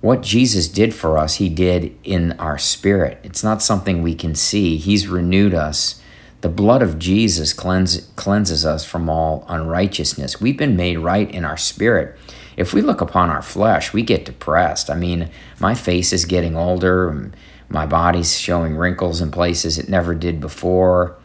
What 0.00 0.22
Jesus 0.22 0.68
did 0.68 0.94
for 0.94 1.18
us, 1.18 1.36
He 1.36 1.48
did 1.48 1.96
in 2.04 2.32
our 2.32 2.58
spirit. 2.58 3.18
It's 3.22 3.42
not 3.42 3.62
something 3.62 4.02
we 4.02 4.14
can 4.14 4.34
see. 4.34 4.76
He's 4.76 5.08
renewed 5.08 5.54
us. 5.54 6.00
The 6.46 6.52
blood 6.52 6.80
of 6.80 7.00
Jesus 7.00 7.52
cleanse, 7.52 8.08
cleanses 8.14 8.64
us 8.64 8.84
from 8.84 9.10
all 9.10 9.44
unrighteousness. 9.48 10.40
We've 10.40 10.56
been 10.56 10.76
made 10.76 10.98
right 10.98 11.28
in 11.28 11.44
our 11.44 11.56
spirit. 11.56 12.16
If 12.56 12.72
we 12.72 12.82
look 12.82 13.00
upon 13.00 13.30
our 13.30 13.42
flesh, 13.42 13.92
we 13.92 14.02
get 14.02 14.24
depressed. 14.24 14.88
I 14.88 14.94
mean, 14.94 15.28
my 15.58 15.74
face 15.74 16.12
is 16.12 16.24
getting 16.24 16.54
older, 16.54 17.32
my 17.68 17.84
body's 17.84 18.38
showing 18.38 18.76
wrinkles 18.76 19.20
in 19.20 19.32
places 19.32 19.76
it 19.76 19.88
never 19.88 20.14
did 20.14 20.40
before. 20.40 21.16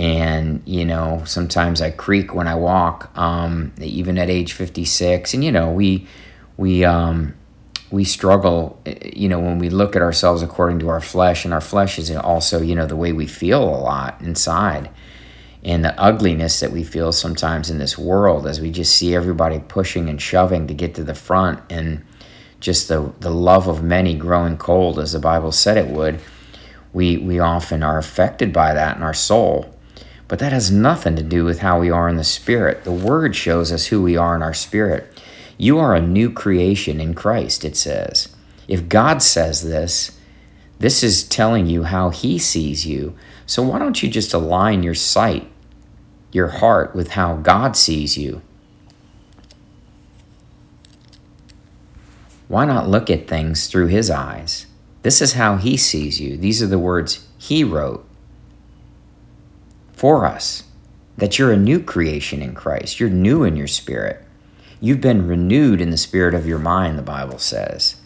And, 0.00 0.64
you 0.66 0.84
know, 0.84 1.22
sometimes 1.24 1.80
I 1.80 1.92
creak 1.92 2.34
when 2.34 2.48
I 2.48 2.56
walk, 2.56 3.16
um, 3.16 3.72
even 3.80 4.18
at 4.18 4.30
age 4.30 4.52
56. 4.52 5.32
And, 5.32 5.44
you 5.44 5.52
know, 5.52 5.70
we, 5.70 6.08
we, 6.56 6.84
um, 6.84 7.34
we 7.94 8.04
struggle, 8.04 8.80
eh, 8.84 9.10
you 9.14 9.28
know, 9.28 9.38
when 9.38 9.58
we 9.58 9.70
look 9.70 9.94
at 9.94 10.02
ourselves 10.02 10.42
according 10.42 10.80
to 10.80 10.88
our 10.88 11.00
flesh, 11.00 11.44
and 11.44 11.54
our 11.54 11.60
flesh 11.60 11.98
is 11.98 12.10
also, 12.10 12.60
you 12.60 12.74
know, 12.74 12.86
the 12.86 12.96
way 12.96 13.12
we 13.12 13.26
feel 13.26 13.62
a 13.62 13.80
lot 13.80 14.20
inside 14.20 14.90
and 15.64 15.82
the 15.82 15.98
ugliness 15.98 16.60
that 16.60 16.72
we 16.72 16.84
feel 16.84 17.10
sometimes 17.10 17.70
in 17.70 17.78
this 17.78 17.96
world 17.96 18.46
as 18.46 18.60
we 18.60 18.70
just 18.70 18.94
see 18.94 19.14
everybody 19.14 19.58
pushing 19.58 20.10
and 20.10 20.20
shoving 20.20 20.66
to 20.66 20.74
get 20.74 20.94
to 20.94 21.02
the 21.02 21.14
front 21.14 21.58
and 21.70 22.04
just 22.60 22.88
the, 22.88 23.12
the 23.20 23.30
love 23.30 23.66
of 23.66 23.82
many 23.82 24.14
growing 24.14 24.58
cold 24.58 24.98
as 24.98 25.12
the 25.12 25.18
Bible 25.18 25.52
said 25.52 25.78
it 25.78 25.86
would, 25.86 26.20
we, 26.92 27.16
we 27.16 27.38
often 27.38 27.82
are 27.82 27.98
affected 27.98 28.52
by 28.52 28.74
that 28.74 28.96
in 28.96 29.02
our 29.02 29.14
soul. 29.14 29.74
But 30.28 30.38
that 30.38 30.52
has 30.52 30.70
nothing 30.70 31.16
to 31.16 31.22
do 31.22 31.44
with 31.44 31.60
how 31.60 31.80
we 31.80 31.90
are 31.90 32.08
in 32.08 32.16
the 32.16 32.24
spirit. 32.24 32.84
The 32.84 32.92
word 32.92 33.34
shows 33.34 33.72
us 33.72 33.86
who 33.86 34.02
we 34.02 34.16
are 34.16 34.36
in 34.36 34.42
our 34.42 34.54
spirit. 34.54 35.06
You 35.56 35.78
are 35.78 35.94
a 35.94 36.00
new 36.00 36.30
creation 36.30 37.00
in 37.00 37.14
Christ, 37.14 37.64
it 37.64 37.76
says. 37.76 38.34
If 38.66 38.88
God 38.88 39.22
says 39.22 39.62
this, 39.62 40.18
this 40.78 41.02
is 41.02 41.24
telling 41.24 41.66
you 41.66 41.84
how 41.84 42.10
He 42.10 42.38
sees 42.38 42.86
you. 42.86 43.14
So 43.46 43.62
why 43.62 43.78
don't 43.78 44.02
you 44.02 44.08
just 44.08 44.34
align 44.34 44.82
your 44.82 44.94
sight, 44.94 45.50
your 46.32 46.48
heart, 46.48 46.94
with 46.94 47.10
how 47.10 47.36
God 47.36 47.76
sees 47.76 48.16
you? 48.16 48.42
Why 52.48 52.64
not 52.64 52.88
look 52.88 53.08
at 53.10 53.28
things 53.28 53.66
through 53.66 53.86
His 53.88 54.10
eyes? 54.10 54.66
This 55.02 55.20
is 55.22 55.34
how 55.34 55.56
He 55.56 55.76
sees 55.76 56.20
you. 56.20 56.36
These 56.36 56.62
are 56.62 56.66
the 56.66 56.78
words 56.78 57.26
He 57.38 57.62
wrote 57.64 58.06
for 59.92 60.26
us 60.26 60.64
that 61.16 61.38
you're 61.38 61.52
a 61.52 61.56
new 61.56 61.80
creation 61.80 62.42
in 62.42 62.54
Christ. 62.54 62.98
You're 62.98 63.10
new 63.10 63.44
in 63.44 63.56
your 63.56 63.68
spirit. 63.68 64.23
You've 64.84 65.00
been 65.00 65.26
renewed 65.26 65.80
in 65.80 65.88
the 65.88 65.96
spirit 65.96 66.34
of 66.34 66.46
your 66.46 66.58
mind, 66.58 66.98
the 66.98 67.02
Bible 67.02 67.38
says. 67.38 67.96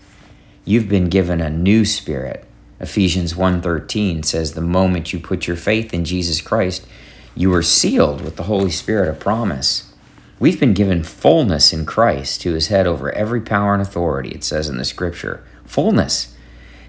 You've 0.65 0.89
been 0.89 1.09
given 1.09 1.41
a 1.41 1.51
new 1.51 1.85
spirit. 1.85 2.45
Ephesians 2.79 3.35
1:13 3.35 4.23
says 4.23 4.53
the 4.53 4.61
moment 4.61 5.13
you 5.13 5.19
put 5.19 5.49
your 5.49 5.57
faith 5.57 5.93
in 5.93 6.05
Jesus 6.05 6.41
Christ, 6.41 6.87
you 7.35 7.53
are 7.53 7.65
sealed 7.65 8.21
with 8.21 8.37
the 8.37 8.45
Holy 8.45 8.71
Spirit 8.71 9.09
of 9.09 9.19
promise. 9.19 9.93
We've 10.39 10.61
been 10.61 10.73
given 10.73 11.03
fullness 11.03 11.73
in 11.73 11.85
Christ, 11.85 12.45
who 12.45 12.55
is 12.55 12.69
head 12.69 12.87
over 12.87 13.11
every 13.11 13.41
power 13.41 13.73
and 13.73 13.83
authority, 13.83 14.29
it 14.29 14.45
says 14.45 14.69
in 14.69 14.79
the 14.79 14.85
scripture. 14.85 15.43
Fullness. 15.65 16.33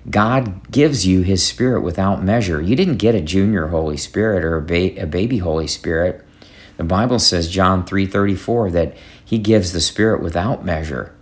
God 0.07 0.69
gives 0.69 1.07
you 1.07 1.23
his 1.23 1.43
spirit 1.43 1.81
without 1.81 2.23
measure. 2.23 2.61
You 2.61 2.75
didn't 2.75 2.97
get 2.97 3.15
a 3.15 3.21
junior 3.21 3.69
Holy 3.69 3.97
Spirit 3.97 4.43
or 4.43 4.57
a, 4.57 4.61
ba- 4.61 5.01
a 5.01 5.07
baby 5.07 5.39
Holy 5.39 5.65
Spirit. 5.65 6.23
The 6.79 6.85
Bible 6.85 7.19
says 7.19 7.49
John 7.49 7.83
3:34 7.83 8.71
that 8.71 8.95
he 9.29 9.37
gives 9.37 9.73
the 9.73 9.79
spirit 9.79 10.23
without 10.23 10.65
measure. 10.65 11.13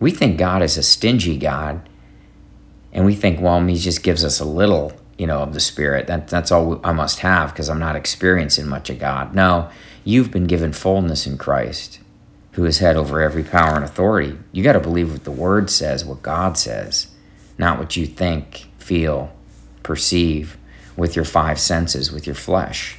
We 0.00 0.10
think 0.10 0.38
God 0.38 0.60
is 0.60 0.76
a 0.76 0.82
stingy 0.82 1.38
God 1.38 1.88
and 2.92 3.06
we 3.06 3.14
think 3.14 3.40
well 3.40 3.64
he 3.64 3.76
just 3.76 4.02
gives 4.02 4.24
us 4.24 4.40
a 4.40 4.44
little, 4.44 4.92
you 5.16 5.28
know, 5.28 5.38
of 5.38 5.54
the 5.54 5.60
spirit. 5.60 6.08
That 6.08 6.26
that's 6.26 6.50
all 6.50 6.80
I 6.82 6.90
must 6.90 7.20
have 7.20 7.52
because 7.52 7.70
I'm 7.70 7.78
not 7.78 7.94
experiencing 7.94 8.66
much 8.66 8.90
of 8.90 8.98
God. 8.98 9.36
No, 9.36 9.70
you've 10.02 10.32
been 10.32 10.48
given 10.48 10.72
fullness 10.72 11.24
in 11.24 11.38
Christ 11.38 12.00
who 12.54 12.64
is 12.64 12.78
head 12.78 12.96
over 12.96 13.20
every 13.20 13.44
power 13.44 13.76
and 13.76 13.84
authority. 13.84 14.36
You 14.50 14.64
got 14.64 14.72
to 14.72 14.80
believe 14.80 15.12
what 15.12 15.22
the 15.22 15.30
word 15.30 15.70
says, 15.70 16.04
what 16.04 16.22
God 16.22 16.58
says, 16.58 17.06
not 17.56 17.78
what 17.78 17.96
you 17.96 18.04
think, 18.04 18.66
feel, 18.78 19.32
perceive 19.84 20.58
with 20.96 21.14
your 21.14 21.24
five 21.24 21.60
senses, 21.60 22.10
with 22.10 22.26
your 22.26 22.34
flesh. 22.34 22.98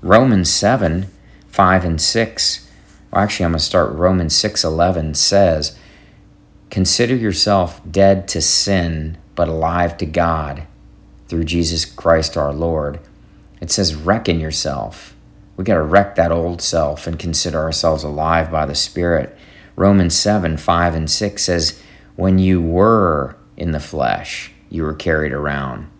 Romans 0.00 0.50
7 0.50 1.08
5 1.46 1.84
and 1.84 2.00
6. 2.00 2.68
Well, 3.12 3.22
actually, 3.22 3.44
I'm 3.44 3.52
going 3.52 3.58
to 3.58 3.64
start 3.64 3.92
Romans 3.92 4.34
6 4.34 4.64
11 4.64 5.14
says, 5.14 5.78
Consider 6.70 7.14
yourself 7.14 7.80
dead 7.88 8.26
to 8.28 8.40
sin, 8.40 9.18
but 9.34 9.48
alive 9.48 9.98
to 9.98 10.06
God 10.06 10.66
through 11.28 11.44
Jesus 11.44 11.84
Christ 11.84 12.36
our 12.36 12.52
Lord. 12.52 13.00
It 13.60 13.70
says, 13.70 13.94
reckon 13.94 14.40
yourself. 14.40 15.14
We 15.56 15.64
got 15.64 15.74
to 15.74 15.82
wreck 15.82 16.14
that 16.14 16.32
old 16.32 16.62
self 16.62 17.06
and 17.06 17.18
consider 17.18 17.58
ourselves 17.58 18.02
alive 18.02 18.50
by 18.50 18.64
the 18.64 18.74
Spirit. 18.74 19.36
Romans 19.76 20.16
7 20.16 20.56
5 20.56 20.94
and 20.94 21.10
6 21.10 21.44
says, 21.44 21.82
When 22.16 22.38
you 22.38 22.62
were 22.62 23.36
in 23.58 23.72
the 23.72 23.80
flesh, 23.80 24.50
you 24.70 24.82
were 24.82 24.94
carried 24.94 25.32
around. 25.32 25.90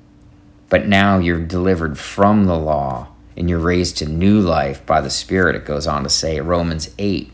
But 0.71 0.89
now 0.89 1.19
you're 1.19 1.45
delivered 1.45 1.99
from 1.99 2.47
the 2.47 2.59
law 2.59 3.12
and 3.37 3.49
you're 3.49 3.59
raised 3.59 3.99
to 3.99 4.07
new 4.07 4.41
life 4.41 4.85
by 4.87 5.01
the 5.01 5.11
Spirit, 5.11 5.57
it 5.57 5.65
goes 5.65 5.87
on 5.87 6.03
to 6.03 6.09
say, 6.09 6.41
Romans 6.41 6.91
8. 6.99 7.33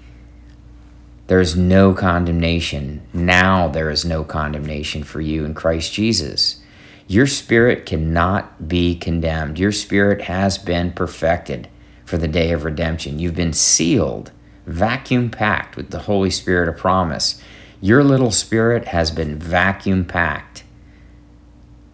There 1.28 1.40
is 1.40 1.56
no 1.56 1.92
condemnation. 1.92 3.02
Now 3.12 3.68
there 3.68 3.90
is 3.90 4.04
no 4.04 4.24
condemnation 4.24 5.04
for 5.04 5.20
you 5.20 5.44
in 5.44 5.54
Christ 5.54 5.92
Jesus. 5.92 6.62
Your 7.06 7.26
spirit 7.26 7.86
cannot 7.86 8.68
be 8.68 8.94
condemned. 8.94 9.58
Your 9.58 9.72
spirit 9.72 10.22
has 10.22 10.58
been 10.58 10.92
perfected 10.92 11.68
for 12.04 12.16
the 12.16 12.28
day 12.28 12.52
of 12.52 12.64
redemption. 12.64 13.18
You've 13.18 13.34
been 13.34 13.52
sealed, 13.52 14.30
vacuum 14.66 15.30
packed 15.30 15.76
with 15.76 15.90
the 15.90 16.00
Holy 16.00 16.30
Spirit 16.30 16.68
of 16.68 16.78
promise. 16.78 17.42
Your 17.80 18.02
little 18.02 18.30
spirit 18.30 18.88
has 18.88 19.10
been 19.10 19.38
vacuum 19.38 20.04
packed 20.04 20.64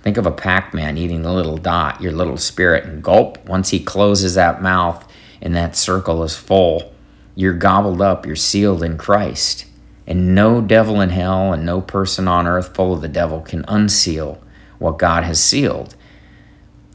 Think 0.05 0.19
of 0.19 0.27
a 0.27 0.31
Pac 0.31 0.75
Man 0.75 0.99
eating 0.99 1.23
the 1.23 1.33
little 1.33 1.57
dot, 1.57 2.03
your 2.03 2.13
little 2.13 2.37
spirit, 2.37 2.85
and 2.85 3.03
gulp. 3.03 3.43
Once 3.49 3.71
he 3.71 3.81
closes 3.81 4.35
that 4.35 4.61
mouth 4.61 5.11
and 5.41 5.57
that 5.57 5.77
circle 5.77 6.23
is 6.23 6.37
full, 6.37 6.93
you're 7.35 7.55
gobbled 7.55 8.03
up, 8.03 8.27
you're 8.27 8.37
sealed 8.37 8.83
in 8.83 8.99
Christ. 8.99 9.65
And 10.07 10.35
no 10.35 10.61
devil 10.61 11.01
in 11.01 11.09
hell 11.09 11.55
and 11.55 11.65
no 11.65 11.81
person 11.81 12.29
on 12.29 12.47
earth 12.47 12.75
full 12.75 12.93
of 12.93 13.01
the 13.01 13.09
devil 13.09 13.41
can 13.41 13.65
unseal 13.67 14.43
what 14.79 14.99
God 14.99 15.25
has 15.25 15.43
sealed. 15.43 15.97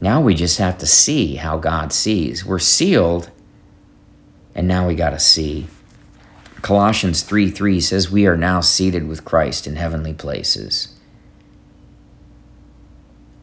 Now 0.00 0.20
we 0.20 0.36
just 0.36 0.58
have 0.58 0.78
to 0.78 0.86
see 0.86 1.34
how 1.34 1.58
God 1.58 1.92
sees. 1.92 2.46
We're 2.46 2.60
sealed, 2.60 3.28
and 4.54 4.68
now 4.68 4.86
we 4.86 4.94
got 4.94 5.10
to 5.10 5.18
see. 5.18 5.66
Colossians 6.62 7.24
3 7.24 7.50
3 7.50 7.80
says, 7.80 8.08
We 8.08 8.28
are 8.28 8.36
now 8.36 8.60
seated 8.60 9.08
with 9.08 9.24
Christ 9.24 9.66
in 9.66 9.74
heavenly 9.74 10.14
places. 10.14 10.94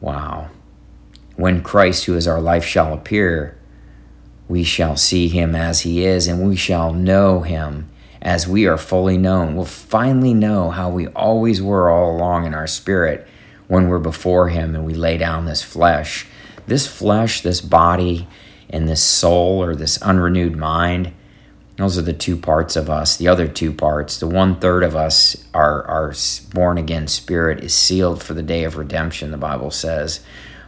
Wow. 0.00 0.50
When 1.36 1.62
Christ, 1.62 2.04
who 2.04 2.16
is 2.16 2.26
our 2.26 2.40
life, 2.40 2.64
shall 2.64 2.92
appear, 2.92 3.58
we 4.48 4.64
shall 4.64 4.96
see 4.96 5.28
him 5.28 5.54
as 5.54 5.82
he 5.82 6.04
is, 6.04 6.26
and 6.26 6.46
we 6.48 6.56
shall 6.56 6.92
know 6.92 7.40
him 7.40 7.88
as 8.20 8.48
we 8.48 8.66
are 8.66 8.78
fully 8.78 9.16
known. 9.16 9.54
We'll 9.54 9.64
finally 9.64 10.34
know 10.34 10.70
how 10.70 10.90
we 10.90 11.06
always 11.08 11.62
were 11.62 11.90
all 11.90 12.16
along 12.16 12.46
in 12.46 12.54
our 12.54 12.66
spirit 12.66 13.26
when 13.68 13.88
we're 13.88 13.98
before 13.98 14.48
him 14.48 14.74
and 14.74 14.84
we 14.84 14.94
lay 14.94 15.18
down 15.18 15.44
this 15.44 15.62
flesh. 15.62 16.26
This 16.66 16.86
flesh, 16.86 17.42
this 17.42 17.60
body, 17.60 18.26
and 18.70 18.88
this 18.88 19.02
soul 19.02 19.62
or 19.62 19.74
this 19.74 20.00
unrenewed 20.02 20.56
mind 20.56 21.12
those 21.78 21.96
are 21.96 22.02
the 22.02 22.12
two 22.12 22.36
parts 22.36 22.74
of 22.74 22.90
us. 22.90 23.16
The 23.16 23.28
other 23.28 23.46
two 23.46 23.72
parts, 23.72 24.18
the 24.18 24.26
one 24.26 24.58
third 24.58 24.82
of 24.82 24.96
us, 24.96 25.36
our, 25.54 25.84
our 25.84 26.12
born 26.52 26.76
again 26.76 27.06
spirit 27.06 27.62
is 27.62 27.72
sealed 27.72 28.20
for 28.20 28.34
the 28.34 28.42
day 28.42 28.64
of 28.64 28.76
redemption, 28.76 29.30
the 29.30 29.36
Bible 29.36 29.70
says. 29.70 30.20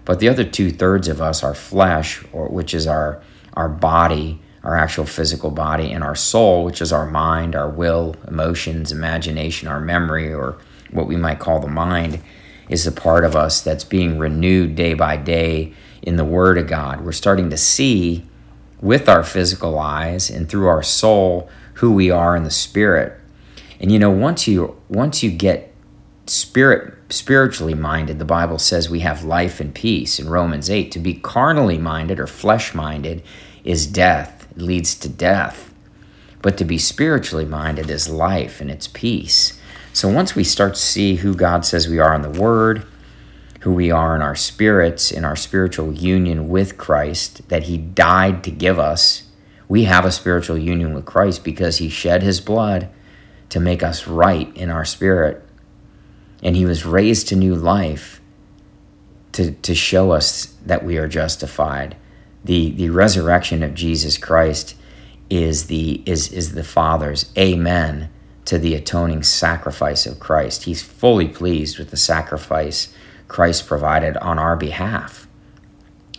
But 0.05 0.21
the 0.21 0.29
other 0.29 0.45
two 0.45 0.71
thirds 0.71 1.09
of 1.09 1.21
us, 1.21 1.43
our 1.43 1.55
flesh, 1.55 2.25
or 2.33 2.49
which 2.49 2.73
is 2.73 2.87
our 2.87 3.23
our 3.55 3.69
body, 3.69 4.40
our 4.62 4.76
actual 4.76 5.05
physical 5.05 5.50
body, 5.50 5.90
and 5.90 6.05
our 6.05 6.14
soul, 6.14 6.64
which 6.64 6.81
is 6.81 6.93
our 6.93 7.11
mind, 7.11 7.57
our 7.57 7.69
will, 7.69 8.14
emotions, 8.29 8.93
imagination, 8.93 9.67
our 9.67 9.81
memory, 9.81 10.33
or 10.33 10.59
what 10.93 11.09
we 11.09 11.17
might 11.17 11.40
call 11.40 11.59
the 11.59 11.67
mind, 11.67 12.23
is 12.69 12.85
the 12.85 12.93
part 12.93 13.25
of 13.25 13.35
us 13.35 13.61
that's 13.61 13.83
being 13.83 14.17
renewed 14.17 14.76
day 14.76 14.95
by 14.95 15.17
day 15.17 15.75
in 16.02 16.14
the 16.14 16.25
Word 16.25 16.57
of 16.57 16.69
God. 16.69 17.00
We're 17.00 17.11
starting 17.11 17.50
to 17.50 17.57
see 17.57 18.29
with 18.80 19.08
our 19.08 19.22
physical 19.22 19.78
eyes 19.78 20.30
and 20.30 20.49
through 20.49 20.66
our 20.66 20.82
soul 20.82 21.49
who 21.75 21.92
we 21.92 22.10
are 22.10 22.37
in 22.37 22.44
the 22.44 22.50
spirit. 22.50 23.18
And 23.78 23.90
you 23.90 23.99
know, 23.99 24.10
once 24.10 24.46
you 24.46 24.76
once 24.88 25.22
you 25.22 25.30
get 25.30 25.75
spirit 26.26 26.94
spiritually 27.12 27.75
minded, 27.75 28.18
the 28.18 28.25
Bible 28.25 28.58
says 28.58 28.88
we 28.88 29.00
have 29.00 29.25
life 29.25 29.60
and 29.60 29.75
peace 29.75 30.18
in 30.18 30.28
Romans 30.28 30.70
8. 30.70 30.92
To 30.92 30.99
be 30.99 31.14
carnally 31.14 31.78
minded 31.78 32.20
or 32.20 32.26
flesh 32.26 32.75
minded 32.75 33.22
is 33.64 33.87
death, 33.87 34.46
it 34.50 34.62
leads 34.62 34.94
to 34.96 35.08
death. 35.08 35.72
But 36.42 36.56
to 36.58 36.64
be 36.64 36.78
spiritually 36.78 37.44
minded 37.44 37.90
is 37.90 38.08
life 38.08 38.60
and 38.60 38.70
it's 38.70 38.88
peace. 38.88 39.58
So 39.92 40.08
once 40.08 40.34
we 40.34 40.44
start 40.44 40.75
to 40.75 40.80
see 40.80 41.16
who 41.16 41.34
God 41.34 41.66
says 41.66 41.88
we 41.88 41.99
are 41.99 42.14
in 42.14 42.22
the 42.22 42.30
Word, 42.30 42.87
who 43.61 43.73
we 43.73 43.90
are 43.90 44.14
in 44.17 44.23
our 44.23 44.35
spirits, 44.35 45.11
in 45.11 45.25
our 45.25 45.37
spiritual 45.37 45.93
union 45.93 46.49
with 46.49 46.79
Christ, 46.79 47.49
that 47.49 47.64
He 47.64 47.76
died 47.76 48.43
to 48.45 48.50
give 48.50 48.79
us, 48.79 49.25
we 49.69 49.85
have 49.85 50.05
a 50.05 50.12
spiritual 50.12 50.59
union 50.59 50.95
with 50.95 51.05
Christ 51.05 51.45
because 51.45 51.79
He 51.79 51.88
shed 51.88 52.23
His 52.23 52.40
blood 52.40 52.88
to 53.50 53.61
make 53.61 53.83
us 53.83 54.07
right 54.07 54.55
in 54.57 54.71
our 54.71 54.85
spirit. 54.85 55.47
And 56.43 56.57
He 56.57 56.64
was 56.64 56.87
raised 56.87 57.29
to 57.29 57.37
new 57.37 57.55
life 57.55 58.21
to, 59.33 59.52
to 59.52 59.75
show 59.75 60.11
us 60.11 60.55
that 60.64 60.85
we 60.85 60.97
are 60.97 61.09
justified. 61.09 61.97
The, 62.45 62.71
the 62.73 62.90
resurrection 62.90 63.62
of 63.62 63.75
Jesus 63.75 64.17
Christ 64.17 64.75
is 65.29 65.67
the, 65.67 66.02
is, 66.07 66.33
is 66.33 66.55
the 66.55 66.64
Father's 66.64 67.31
amen 67.37 68.11
to 68.47 68.59
the 68.59 68.75
atoning 68.75 69.23
sacrifice 69.23 70.07
of 70.07 70.19
Christ. 70.19 70.64
He's 70.64 70.83
fully 70.83 71.29
pleased 71.29 71.79
with 71.79 71.90
the 71.90 71.97
sacrifice 71.97 72.93
Christ 73.30 73.66
provided 73.66 74.16
on 74.16 74.38
our 74.38 74.56
behalf. 74.56 75.26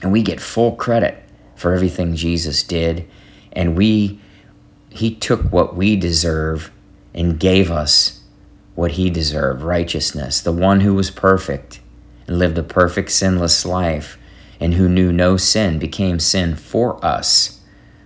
And 0.02 0.12
we 0.12 0.24
get 0.24 0.40
full 0.40 0.76
credit 0.76 1.22
for 1.56 1.74
everything 1.74 2.16
Jesus 2.16 2.64
did. 2.64 3.08
And 3.52 3.78
we, 3.78 4.20
He 4.90 5.14
took 5.14 5.42
what 5.52 5.76
we 5.76 5.96
deserve 5.98 6.72
and 7.14 7.40
gave 7.40 7.70
us 7.70 8.24
what 8.76 8.92
He 8.92 9.10
deserved 9.10 9.62
righteousness. 9.62 10.40
The 10.40 10.54
one 10.54 10.80
who 10.80 10.94
was 10.94 11.12
perfect 11.12 11.82
and 12.28 12.40
lived 12.40 12.58
a 12.58 12.64
perfect, 12.64 13.12
sinless 13.12 13.66
life 13.66 14.18
and 14.62 14.76
who 14.76 14.88
knew 14.88 15.12
no 15.12 15.36
sin 15.36 15.80
became 15.80 16.20
sin 16.20 16.56
for 16.56 17.04
us, 17.04 17.60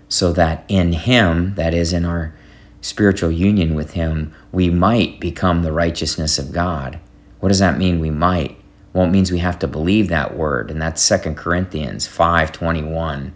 so 0.10 0.34
that 0.34 0.66
in 0.68 0.94
Him, 0.94 1.54
that 1.56 1.74
is, 1.76 1.94
in 1.94 2.06
our 2.06 2.34
spiritual 2.82 3.30
union 3.30 3.76
with 3.76 3.92
Him, 3.92 4.34
we 4.52 4.70
might 4.70 5.20
become 5.20 5.62
the 5.62 5.72
righteousness 5.72 6.40
of 6.40 6.52
God. 6.52 7.00
What 7.40 7.50
does 7.50 7.60
that 7.60 7.78
mean, 7.78 8.00
we 8.00 8.10
might? 8.10 8.58
Well, 8.96 9.08
it 9.08 9.12
means 9.12 9.30
we 9.30 9.40
have 9.40 9.60
to 9.60 9.68
believe 9.68 10.08
that 10.08 10.38
word, 10.38 10.72
and 10.72 10.82
that's 10.82 11.06
2 11.06 11.34
Corinthians 11.34 12.08
5.21. 12.08 13.34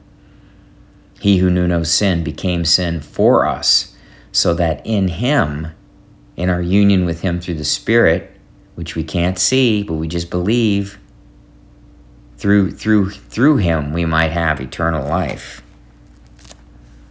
He 1.19 1.39
who 1.39 1.49
knew 1.49 1.67
no 1.67 1.83
sin 1.83 2.23
became 2.23 2.63
sin 2.63 3.01
for 3.01 3.45
us, 3.45 3.93
so 4.31 4.53
that 4.53 4.81
in 4.85 5.09
him, 5.09 5.67
in 6.37 6.49
our 6.49 6.61
union 6.61 7.03
with 7.03 7.23
him 7.23 7.41
through 7.41 7.55
the 7.55 7.65
Spirit, 7.65 8.31
which 8.75 8.95
we 8.95 9.03
can't 9.03 9.37
see, 9.37 9.83
but 9.83 9.95
we 9.95 10.07
just 10.07 10.29
believe, 10.29 10.97
through, 12.37 12.71
through, 12.71 13.09
through 13.09 13.57
him 13.57 13.91
we 13.91 14.05
might 14.05 14.31
have 14.31 14.61
eternal 14.61 15.05
life. 15.09 15.61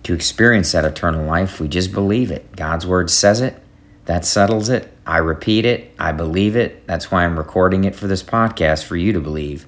To 0.05 0.15
experience 0.15 0.73
that 0.73 0.87
eternal 0.87 1.27
life, 1.27 1.61
we 1.61 1.69
just 1.69 1.93
believe 1.93 2.31
it. 2.31 2.57
God's 2.57 2.87
word 2.87 3.11
says 3.11 3.43
it, 3.43 3.63
that 4.09 4.25
settles 4.25 4.71
it. 4.71 4.91
I 5.07 5.19
repeat 5.19 5.67
it. 5.67 5.95
I 5.99 6.13
believe 6.13 6.57
it. 6.57 6.87
That's 6.87 7.11
why 7.11 7.25
I'm 7.25 7.37
recording 7.37 7.85
it 7.85 7.95
for 7.95 8.07
this 8.07 8.23
podcast 8.23 8.85
for 8.85 8.97
you 8.97 9.13
to 9.13 9.21
believe. 9.21 9.67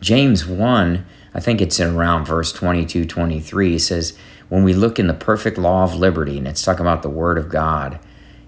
James 0.00 0.46
1, 0.46 1.04
I 1.34 1.40
think 1.40 1.60
it's 1.60 1.80
in 1.80 1.96
around 1.96 2.26
verse 2.26 2.52
22 2.52 3.04
23, 3.04 3.76
says, 3.80 4.16
When 4.48 4.62
we 4.62 4.72
look 4.72 5.00
in 5.00 5.08
the 5.08 5.14
perfect 5.14 5.58
law 5.58 5.82
of 5.82 5.96
liberty, 5.96 6.38
and 6.38 6.46
it's 6.46 6.62
talking 6.62 6.86
about 6.86 7.02
the 7.02 7.10
Word 7.10 7.38
of 7.38 7.48
God, 7.48 7.98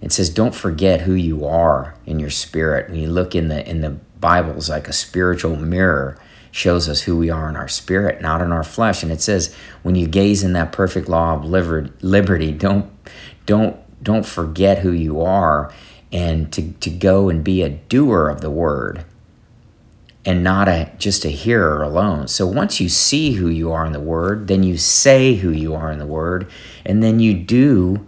it 0.01 0.13
says, 0.13 0.31
Don't 0.31 0.55
forget 0.55 1.01
who 1.01 1.15
you 1.15 1.45
are 1.45 1.97
in 2.07 2.21
your 2.21 2.31
spirit. 2.31 2.89
When 2.89 3.01
you 3.01 3.11
look 3.11 3.35
in 3.35 3.49
the 3.49 3.69
in 3.69 3.81
the 3.81 3.99
Bible's 4.21 4.71
like 4.71 4.87
a 4.87 4.93
spiritual 4.93 5.57
mirror, 5.57 6.17
shows 6.53 6.89
us 6.89 7.01
who 7.01 7.17
we 7.17 7.29
are 7.29 7.49
in 7.49 7.57
our 7.57 7.67
spirit, 7.67 8.23
not 8.23 8.41
in 8.41 8.53
our 8.53 8.63
flesh. 8.63 9.03
And 9.03 9.11
it 9.11 9.21
says, 9.21 9.53
when 9.83 9.97
you 9.97 10.07
gaze 10.07 10.45
in 10.45 10.53
that 10.53 10.71
perfect 10.71 11.09
law 11.09 11.35
of 11.35 11.45
liberty, 11.45 12.53
don't 12.53 12.89
don't 13.47 13.82
don't 14.03 14.27
forget 14.27 14.79
who 14.79 14.93
you 14.93 15.21
are 15.21 15.73
and 16.13 16.53
to, 16.53 16.73
to 16.73 16.91
go 16.91 17.29
and 17.29 17.43
be 17.43 17.63
a 17.63 17.71
doer 17.71 18.29
of 18.29 18.41
the 18.41 18.51
word 18.51 19.05
and 20.25 20.45
not 20.45 20.69
a 20.69 20.91
just 20.99 21.25
a 21.25 21.31
hearer 21.31 21.83
alone. 21.83 22.29
So 22.29 22.47
once 22.47 22.81
you 22.81 22.89
see 22.89 23.33
who 23.33 23.49
you 23.49 23.73
are 23.73 23.85
in 23.85 23.93
the 23.93 24.01
word, 24.01 24.47
then 24.49 24.63
you 24.63 24.77
say 24.77 25.35
who 25.35 25.51
you 25.51 25.75
are 25.75 25.91
in 25.91 25.99
the 25.99 26.07
word, 26.07 26.49
and 26.85 27.03
then 27.03 27.21
you 27.21 27.35
do 27.35 28.07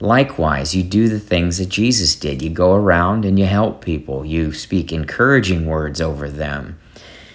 likewise. 0.00 0.74
You 0.74 0.82
do 0.84 1.08
the 1.08 1.18
things 1.18 1.58
that 1.58 1.68
Jesus 1.68 2.14
did. 2.14 2.42
You 2.42 2.50
go 2.50 2.74
around 2.74 3.24
and 3.24 3.38
you 3.38 3.46
help 3.46 3.84
people. 3.84 4.24
You 4.24 4.52
speak 4.52 4.92
encouraging 4.92 5.66
words 5.66 6.00
over 6.00 6.28
them. 6.28 6.78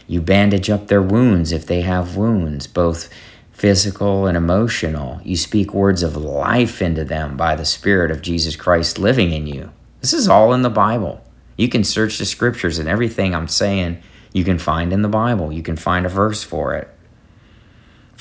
You 0.08 0.22
bandage 0.22 0.70
up 0.70 0.88
their 0.88 1.02
wounds 1.02 1.52
if 1.52 1.66
they 1.66 1.82
have 1.82 2.16
wounds, 2.16 2.68
both 2.68 3.10
physical 3.54 4.26
and 4.26 4.36
emotional. 4.36 5.22
You 5.24 5.38
speak 5.38 5.74
words 5.74 6.04
of 6.04 6.18
life 6.18 6.82
into 6.82 7.06
them 7.06 7.38
by 7.38 7.56
the 7.56 7.66
Spirit 7.66 8.12
of 8.12 8.22
Jesus 8.22 8.56
Christ 8.56 9.00
living 9.00 9.32
in 9.32 9.48
you. 9.48 9.72
This 10.02 10.14
is 10.14 10.28
all 10.28 10.54
in 10.54 10.64
the 10.64 10.70
Bible. 10.70 11.24
You 11.56 11.70
can 11.70 11.84
search 11.84 12.18
the 12.18 12.26
scriptures 12.26 12.80
and 12.80 12.90
everything 12.90 13.34
I'm 13.34 13.48
saying 13.48 14.02
you 14.34 14.44
can 14.44 14.58
find 14.58 14.92
in 14.92 15.04
the 15.04 15.08
Bible. 15.08 15.54
You 15.54 15.62
can 15.62 15.78
find 15.78 16.06
a 16.06 16.10
verse 16.10 16.44
for 16.44 16.74
it. 16.74 16.90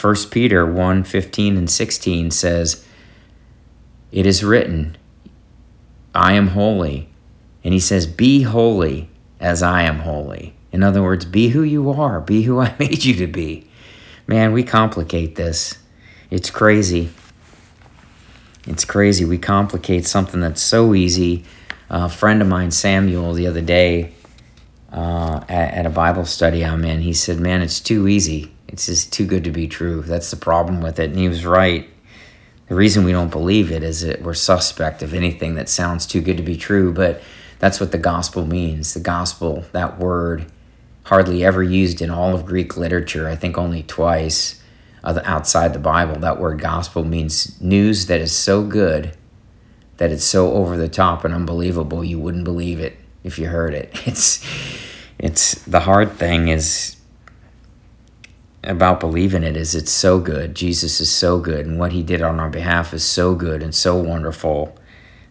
1 0.01 0.14
Peter 0.31 0.64
1 0.66 1.05
15 1.05 1.57
and 1.57 1.71
16 1.71 2.31
says, 2.31 2.87
It 4.11 4.27
is 4.27 4.45
written, 4.45 4.97
I 6.14 6.35
am 6.35 6.49
holy. 6.49 7.09
And 7.64 7.73
he 7.73 7.81
says, 7.81 8.07
Be 8.07 8.42
holy 8.42 9.09
as 9.40 9.62
I 9.62 9.83
am 9.83 10.01
holy. 10.01 10.55
In 10.71 10.83
other 10.83 11.03
words, 11.03 11.25
be 11.25 11.49
who 11.49 11.62
you 11.62 11.90
are, 11.90 12.21
be 12.21 12.42
who 12.42 12.61
I 12.61 12.75
made 12.79 13.05
you 13.05 13.14
to 13.14 13.27
be. 13.27 13.66
Man, 14.33 14.55
we 14.55 14.62
complicate 14.62 15.37
this. 15.37 15.77
It's 16.31 16.49
crazy. 16.49 17.11
It's 18.66 18.87
crazy. 18.87 19.27
We 19.27 19.37
complicate 19.37 20.07
something 20.07 20.40
that's 20.40 20.62
so 20.62 20.95
easy. 20.95 21.45
A 21.90 22.09
friend 22.09 22.40
of 22.40 22.49
mine, 22.49 22.71
Samuel, 22.71 23.35
the 23.35 23.47
other 23.47 23.61
day 23.61 24.14
uh, 24.90 25.45
at, 25.51 25.75
at 25.75 25.85
a 25.85 25.90
Bible 25.90 26.25
study 26.25 26.64
I'm 26.64 26.83
in, 26.83 27.03
he 27.03 27.12
said, 27.12 27.40
Man, 27.40 27.61
it's 27.61 27.79
too 27.79 28.09
easy. 28.09 28.51
It's 28.68 28.87
just 28.87 29.12
too 29.12 29.27
good 29.27 29.45
to 29.45 29.51
be 29.51 29.68
true. 29.68 30.01
That's 30.01 30.31
the 30.31 30.38
problem 30.38 30.81
with 30.81 30.99
it. 30.99 31.11
And 31.11 31.18
he 31.18 31.29
was 31.29 31.45
right. 31.45 31.87
The 32.68 32.75
reason 32.75 33.05
we 33.05 33.12
don't 33.12 33.31
believe 33.31 33.71
it 33.71 33.83
is 33.83 34.01
that 34.01 34.23
we're 34.23 34.33
suspect 34.33 35.03
of 35.03 35.12
anything 35.12 35.57
that 35.57 35.68
sounds 35.68 36.07
too 36.07 36.23
good 36.23 36.38
to 36.38 36.42
be 36.42 36.57
true, 36.57 36.90
but 36.90 37.21
that's 37.59 37.81
what 37.81 37.92
the 37.92 37.99
gospel 37.99 38.47
means. 38.47 38.95
The 38.95 39.01
gospel, 39.01 39.66
that 39.73 39.99
word, 39.99 40.51
hardly 41.05 41.45
ever 41.45 41.62
used 41.62 42.01
in 42.01 42.11
all 42.11 42.35
of 42.35 42.47
Greek 42.47 42.77
literature. 42.77 43.29
I 43.29 43.37
think 43.37 43.59
only 43.59 43.83
twice 43.83 44.61
outside 45.05 45.73
the 45.73 45.79
Bible. 45.79 46.17
That 46.21 46.38
word 46.38 46.61
gospel 46.61 47.05
means 47.05 47.61
news 47.61 48.07
that 48.07 48.21
is 48.21 48.33
so 48.33 48.65
good 48.65 49.17
that 49.97 50.11
it's 50.11 50.25
so 50.25 50.53
over 50.53 50.77
the 50.77 50.88
top 50.88 51.25
and 51.25 51.35
unbelievable 51.35 52.03
you 52.03 52.19
wouldn't 52.19 52.45
believe 52.45 52.81
it 52.81 52.97
if 53.25 53.38
you 53.38 53.49
heard 53.49 53.75
it. 53.75 53.93
It's 54.07 54.45
it's 55.19 55.55
the 55.67 55.81
hard 55.81 56.11
thing 56.12 56.49
is 56.49 56.97
about 58.65 58.99
believing 58.99 59.45
it 59.45 59.57
is 59.57 59.75
it's 59.75 59.93
so 59.93 60.19
good. 60.19 60.55
Jesus 60.55 61.01
is 61.01 61.11
so 61.11 61.38
good 61.38 61.67
and 61.67 61.79
what 61.79 61.93
he 61.93 62.03
did 62.03 62.23
on 62.23 62.41
our 62.41 62.51
behalf 62.51 62.93
is 62.93 63.05
so 63.05 63.35
good 63.35 63.62
and 63.62 63.75
so 63.75 63.97
wonderful 63.97 64.77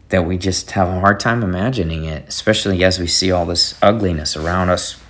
that 0.09 0.25
we 0.25 0.37
just 0.37 0.71
have 0.71 0.87
a 0.87 0.99
hard 0.99 1.19
time 1.19 1.43
imagining 1.43 2.05
it, 2.05 2.25
especially 2.27 2.83
as 2.83 2.99
we 2.99 3.07
see 3.07 3.31
all 3.31 3.45
this 3.45 3.77
ugliness 3.81 4.37
around 4.37 4.69
us 4.69 5.01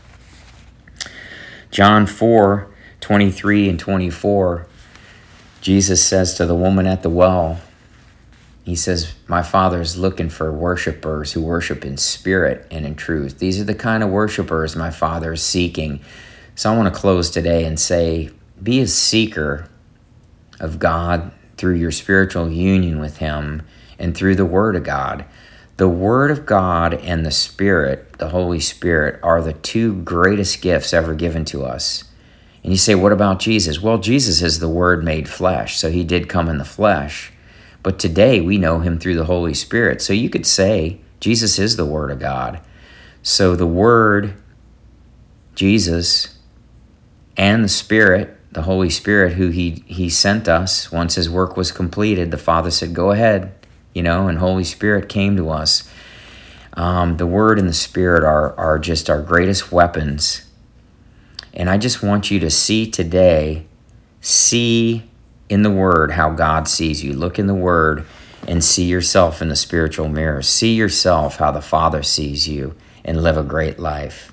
John 1.72 2.06
4 2.06 2.68
23 3.00 3.70
and 3.70 3.80
24, 3.80 4.68
Jesus 5.62 6.06
says 6.06 6.36
to 6.36 6.46
the 6.46 6.54
woman 6.54 6.86
at 6.86 7.02
the 7.02 7.10
well, 7.10 7.60
He 8.64 8.76
says, 8.76 9.14
My 9.28 9.42
Father 9.42 9.82
is 9.82 9.98
looking 9.98 10.30
for 10.30 10.52
worshipers 10.52 11.32
who 11.32 11.42
worship 11.42 11.84
in 11.84 11.98
spirit 11.98 12.68
and 12.70 12.86
in 12.86 12.96
truth. 12.96 13.40
These 13.40 13.60
are 13.60 13.64
the 13.64 13.74
kind 13.74 14.04
of 14.04 14.10
worshipers 14.10 14.76
my 14.76 14.92
Father 14.92 15.34
is 15.34 15.42
seeking. 15.42 16.02
So 16.54 16.72
I 16.72 16.78
want 16.78 16.94
to 16.94 17.00
close 17.00 17.32
today 17.32 17.66
and 17.66 17.80
say, 17.80 18.30
Be 18.62 18.82
a 18.82 18.88
seeker 18.88 19.68
of 20.60 20.78
God 20.78 21.32
through 21.58 21.76
your 21.76 21.92
spiritual 21.92 22.52
union 22.52 23.00
with 23.00 23.18
Him 23.18 23.64
and 23.98 24.16
through 24.16 24.36
the 24.36 24.46
Word 24.46 24.76
of 24.76 24.84
God. 24.84 25.26
The 25.82 25.90
Word 25.90 26.30
of 26.30 26.46
God 26.46 26.94
and 26.94 27.26
the 27.26 27.32
Spirit, 27.32 28.20
the 28.20 28.30
Holy 28.30 28.60
Spirit, 28.60 29.20
are 29.24 29.42
the 29.42 29.54
two 29.54 29.96
greatest 30.04 30.62
gifts 30.62 30.94
ever 30.94 31.16
given 31.16 31.44
to 31.46 31.64
us. 31.66 32.04
And 32.64 32.72
you 32.72 32.78
say, 32.78 32.94
what 32.94 33.12
about 33.12 33.40
Jesus? 33.40 33.82
Well, 33.82 33.98
Jesus 33.98 34.44
is 34.44 34.60
the 34.60 34.70
Word 34.70 35.04
made 35.04 35.28
flesh, 35.28 35.78
so 35.78 35.90
he 35.90 36.04
did 36.04 36.30
come 36.30 36.48
in 36.50 36.60
the 36.60 36.66
flesh. 36.66 37.34
But 37.82 37.98
today 37.98 38.40
we 38.42 38.60
know 38.60 38.82
him 38.82 39.00
through 39.00 39.16
the 39.16 39.26
Holy 39.26 39.56
Spirit. 39.56 40.04
So 40.04 40.14
you 40.14 40.30
could 40.30 40.46
say 40.46 41.02
Jesus 41.20 41.58
is 41.58 41.78
the 41.78 41.86
Word 41.88 42.12
of 42.12 42.20
God. 42.20 42.62
So 43.24 43.56
the 43.56 43.66
Word, 43.66 44.36
Jesus, 45.56 46.38
and 47.36 47.64
the 47.64 47.68
Spirit, 47.68 48.38
the 48.52 48.62
Holy 48.62 48.92
Spirit, 48.92 49.34
who 49.34 49.50
he, 49.50 49.84
he 49.88 50.12
sent 50.12 50.48
us 50.48 50.92
once 50.92 51.16
his 51.16 51.28
work 51.28 51.58
was 51.58 51.72
completed, 51.72 52.30
the 52.30 52.38
Father 52.38 52.70
said, 52.70 52.94
Go 52.94 53.10
ahead, 53.10 53.56
you 53.94 54.04
know, 54.04 54.28
and 54.28 54.38
Holy 54.38 54.64
Spirit 54.64 55.10
came 55.10 55.36
to 55.38 55.50
us, 55.50 55.90
Um, 56.74 57.18
the 57.18 57.28
Word 57.28 57.60
and 57.60 57.68
the 57.68 57.74
Spirit 57.74 58.24
are, 58.24 58.58
are 58.58 58.80
just 58.80 59.10
our 59.10 59.22
greatest 59.22 59.72
weapons. 59.72 60.46
And 61.54 61.70
I 61.70 61.78
just 61.78 62.02
want 62.02 62.32
you 62.32 62.40
to 62.40 62.50
see 62.50 62.90
today, 62.90 63.66
see 64.22 65.04
in 65.50 65.64
the 65.64 65.70
Word 65.70 66.12
how 66.12 66.30
God 66.30 66.70
sees 66.70 67.04
you. 67.04 67.12
Look 67.14 67.38
in 67.38 67.48
the 67.48 67.54
Word 67.54 68.06
and 68.48 68.64
see 68.64 68.86
yourself 68.86 69.42
in 69.42 69.50
the 69.50 69.56
spiritual 69.56 70.08
mirror. 70.08 70.42
See 70.42 70.74
yourself 70.74 71.38
how 71.38 71.52
the 71.52 71.62
Father 71.62 72.04
sees 72.04 72.48
you 72.48 72.74
and 73.04 73.22
live 73.22 73.38
a 73.38 73.44
great 73.44 73.78
life. 73.78 74.32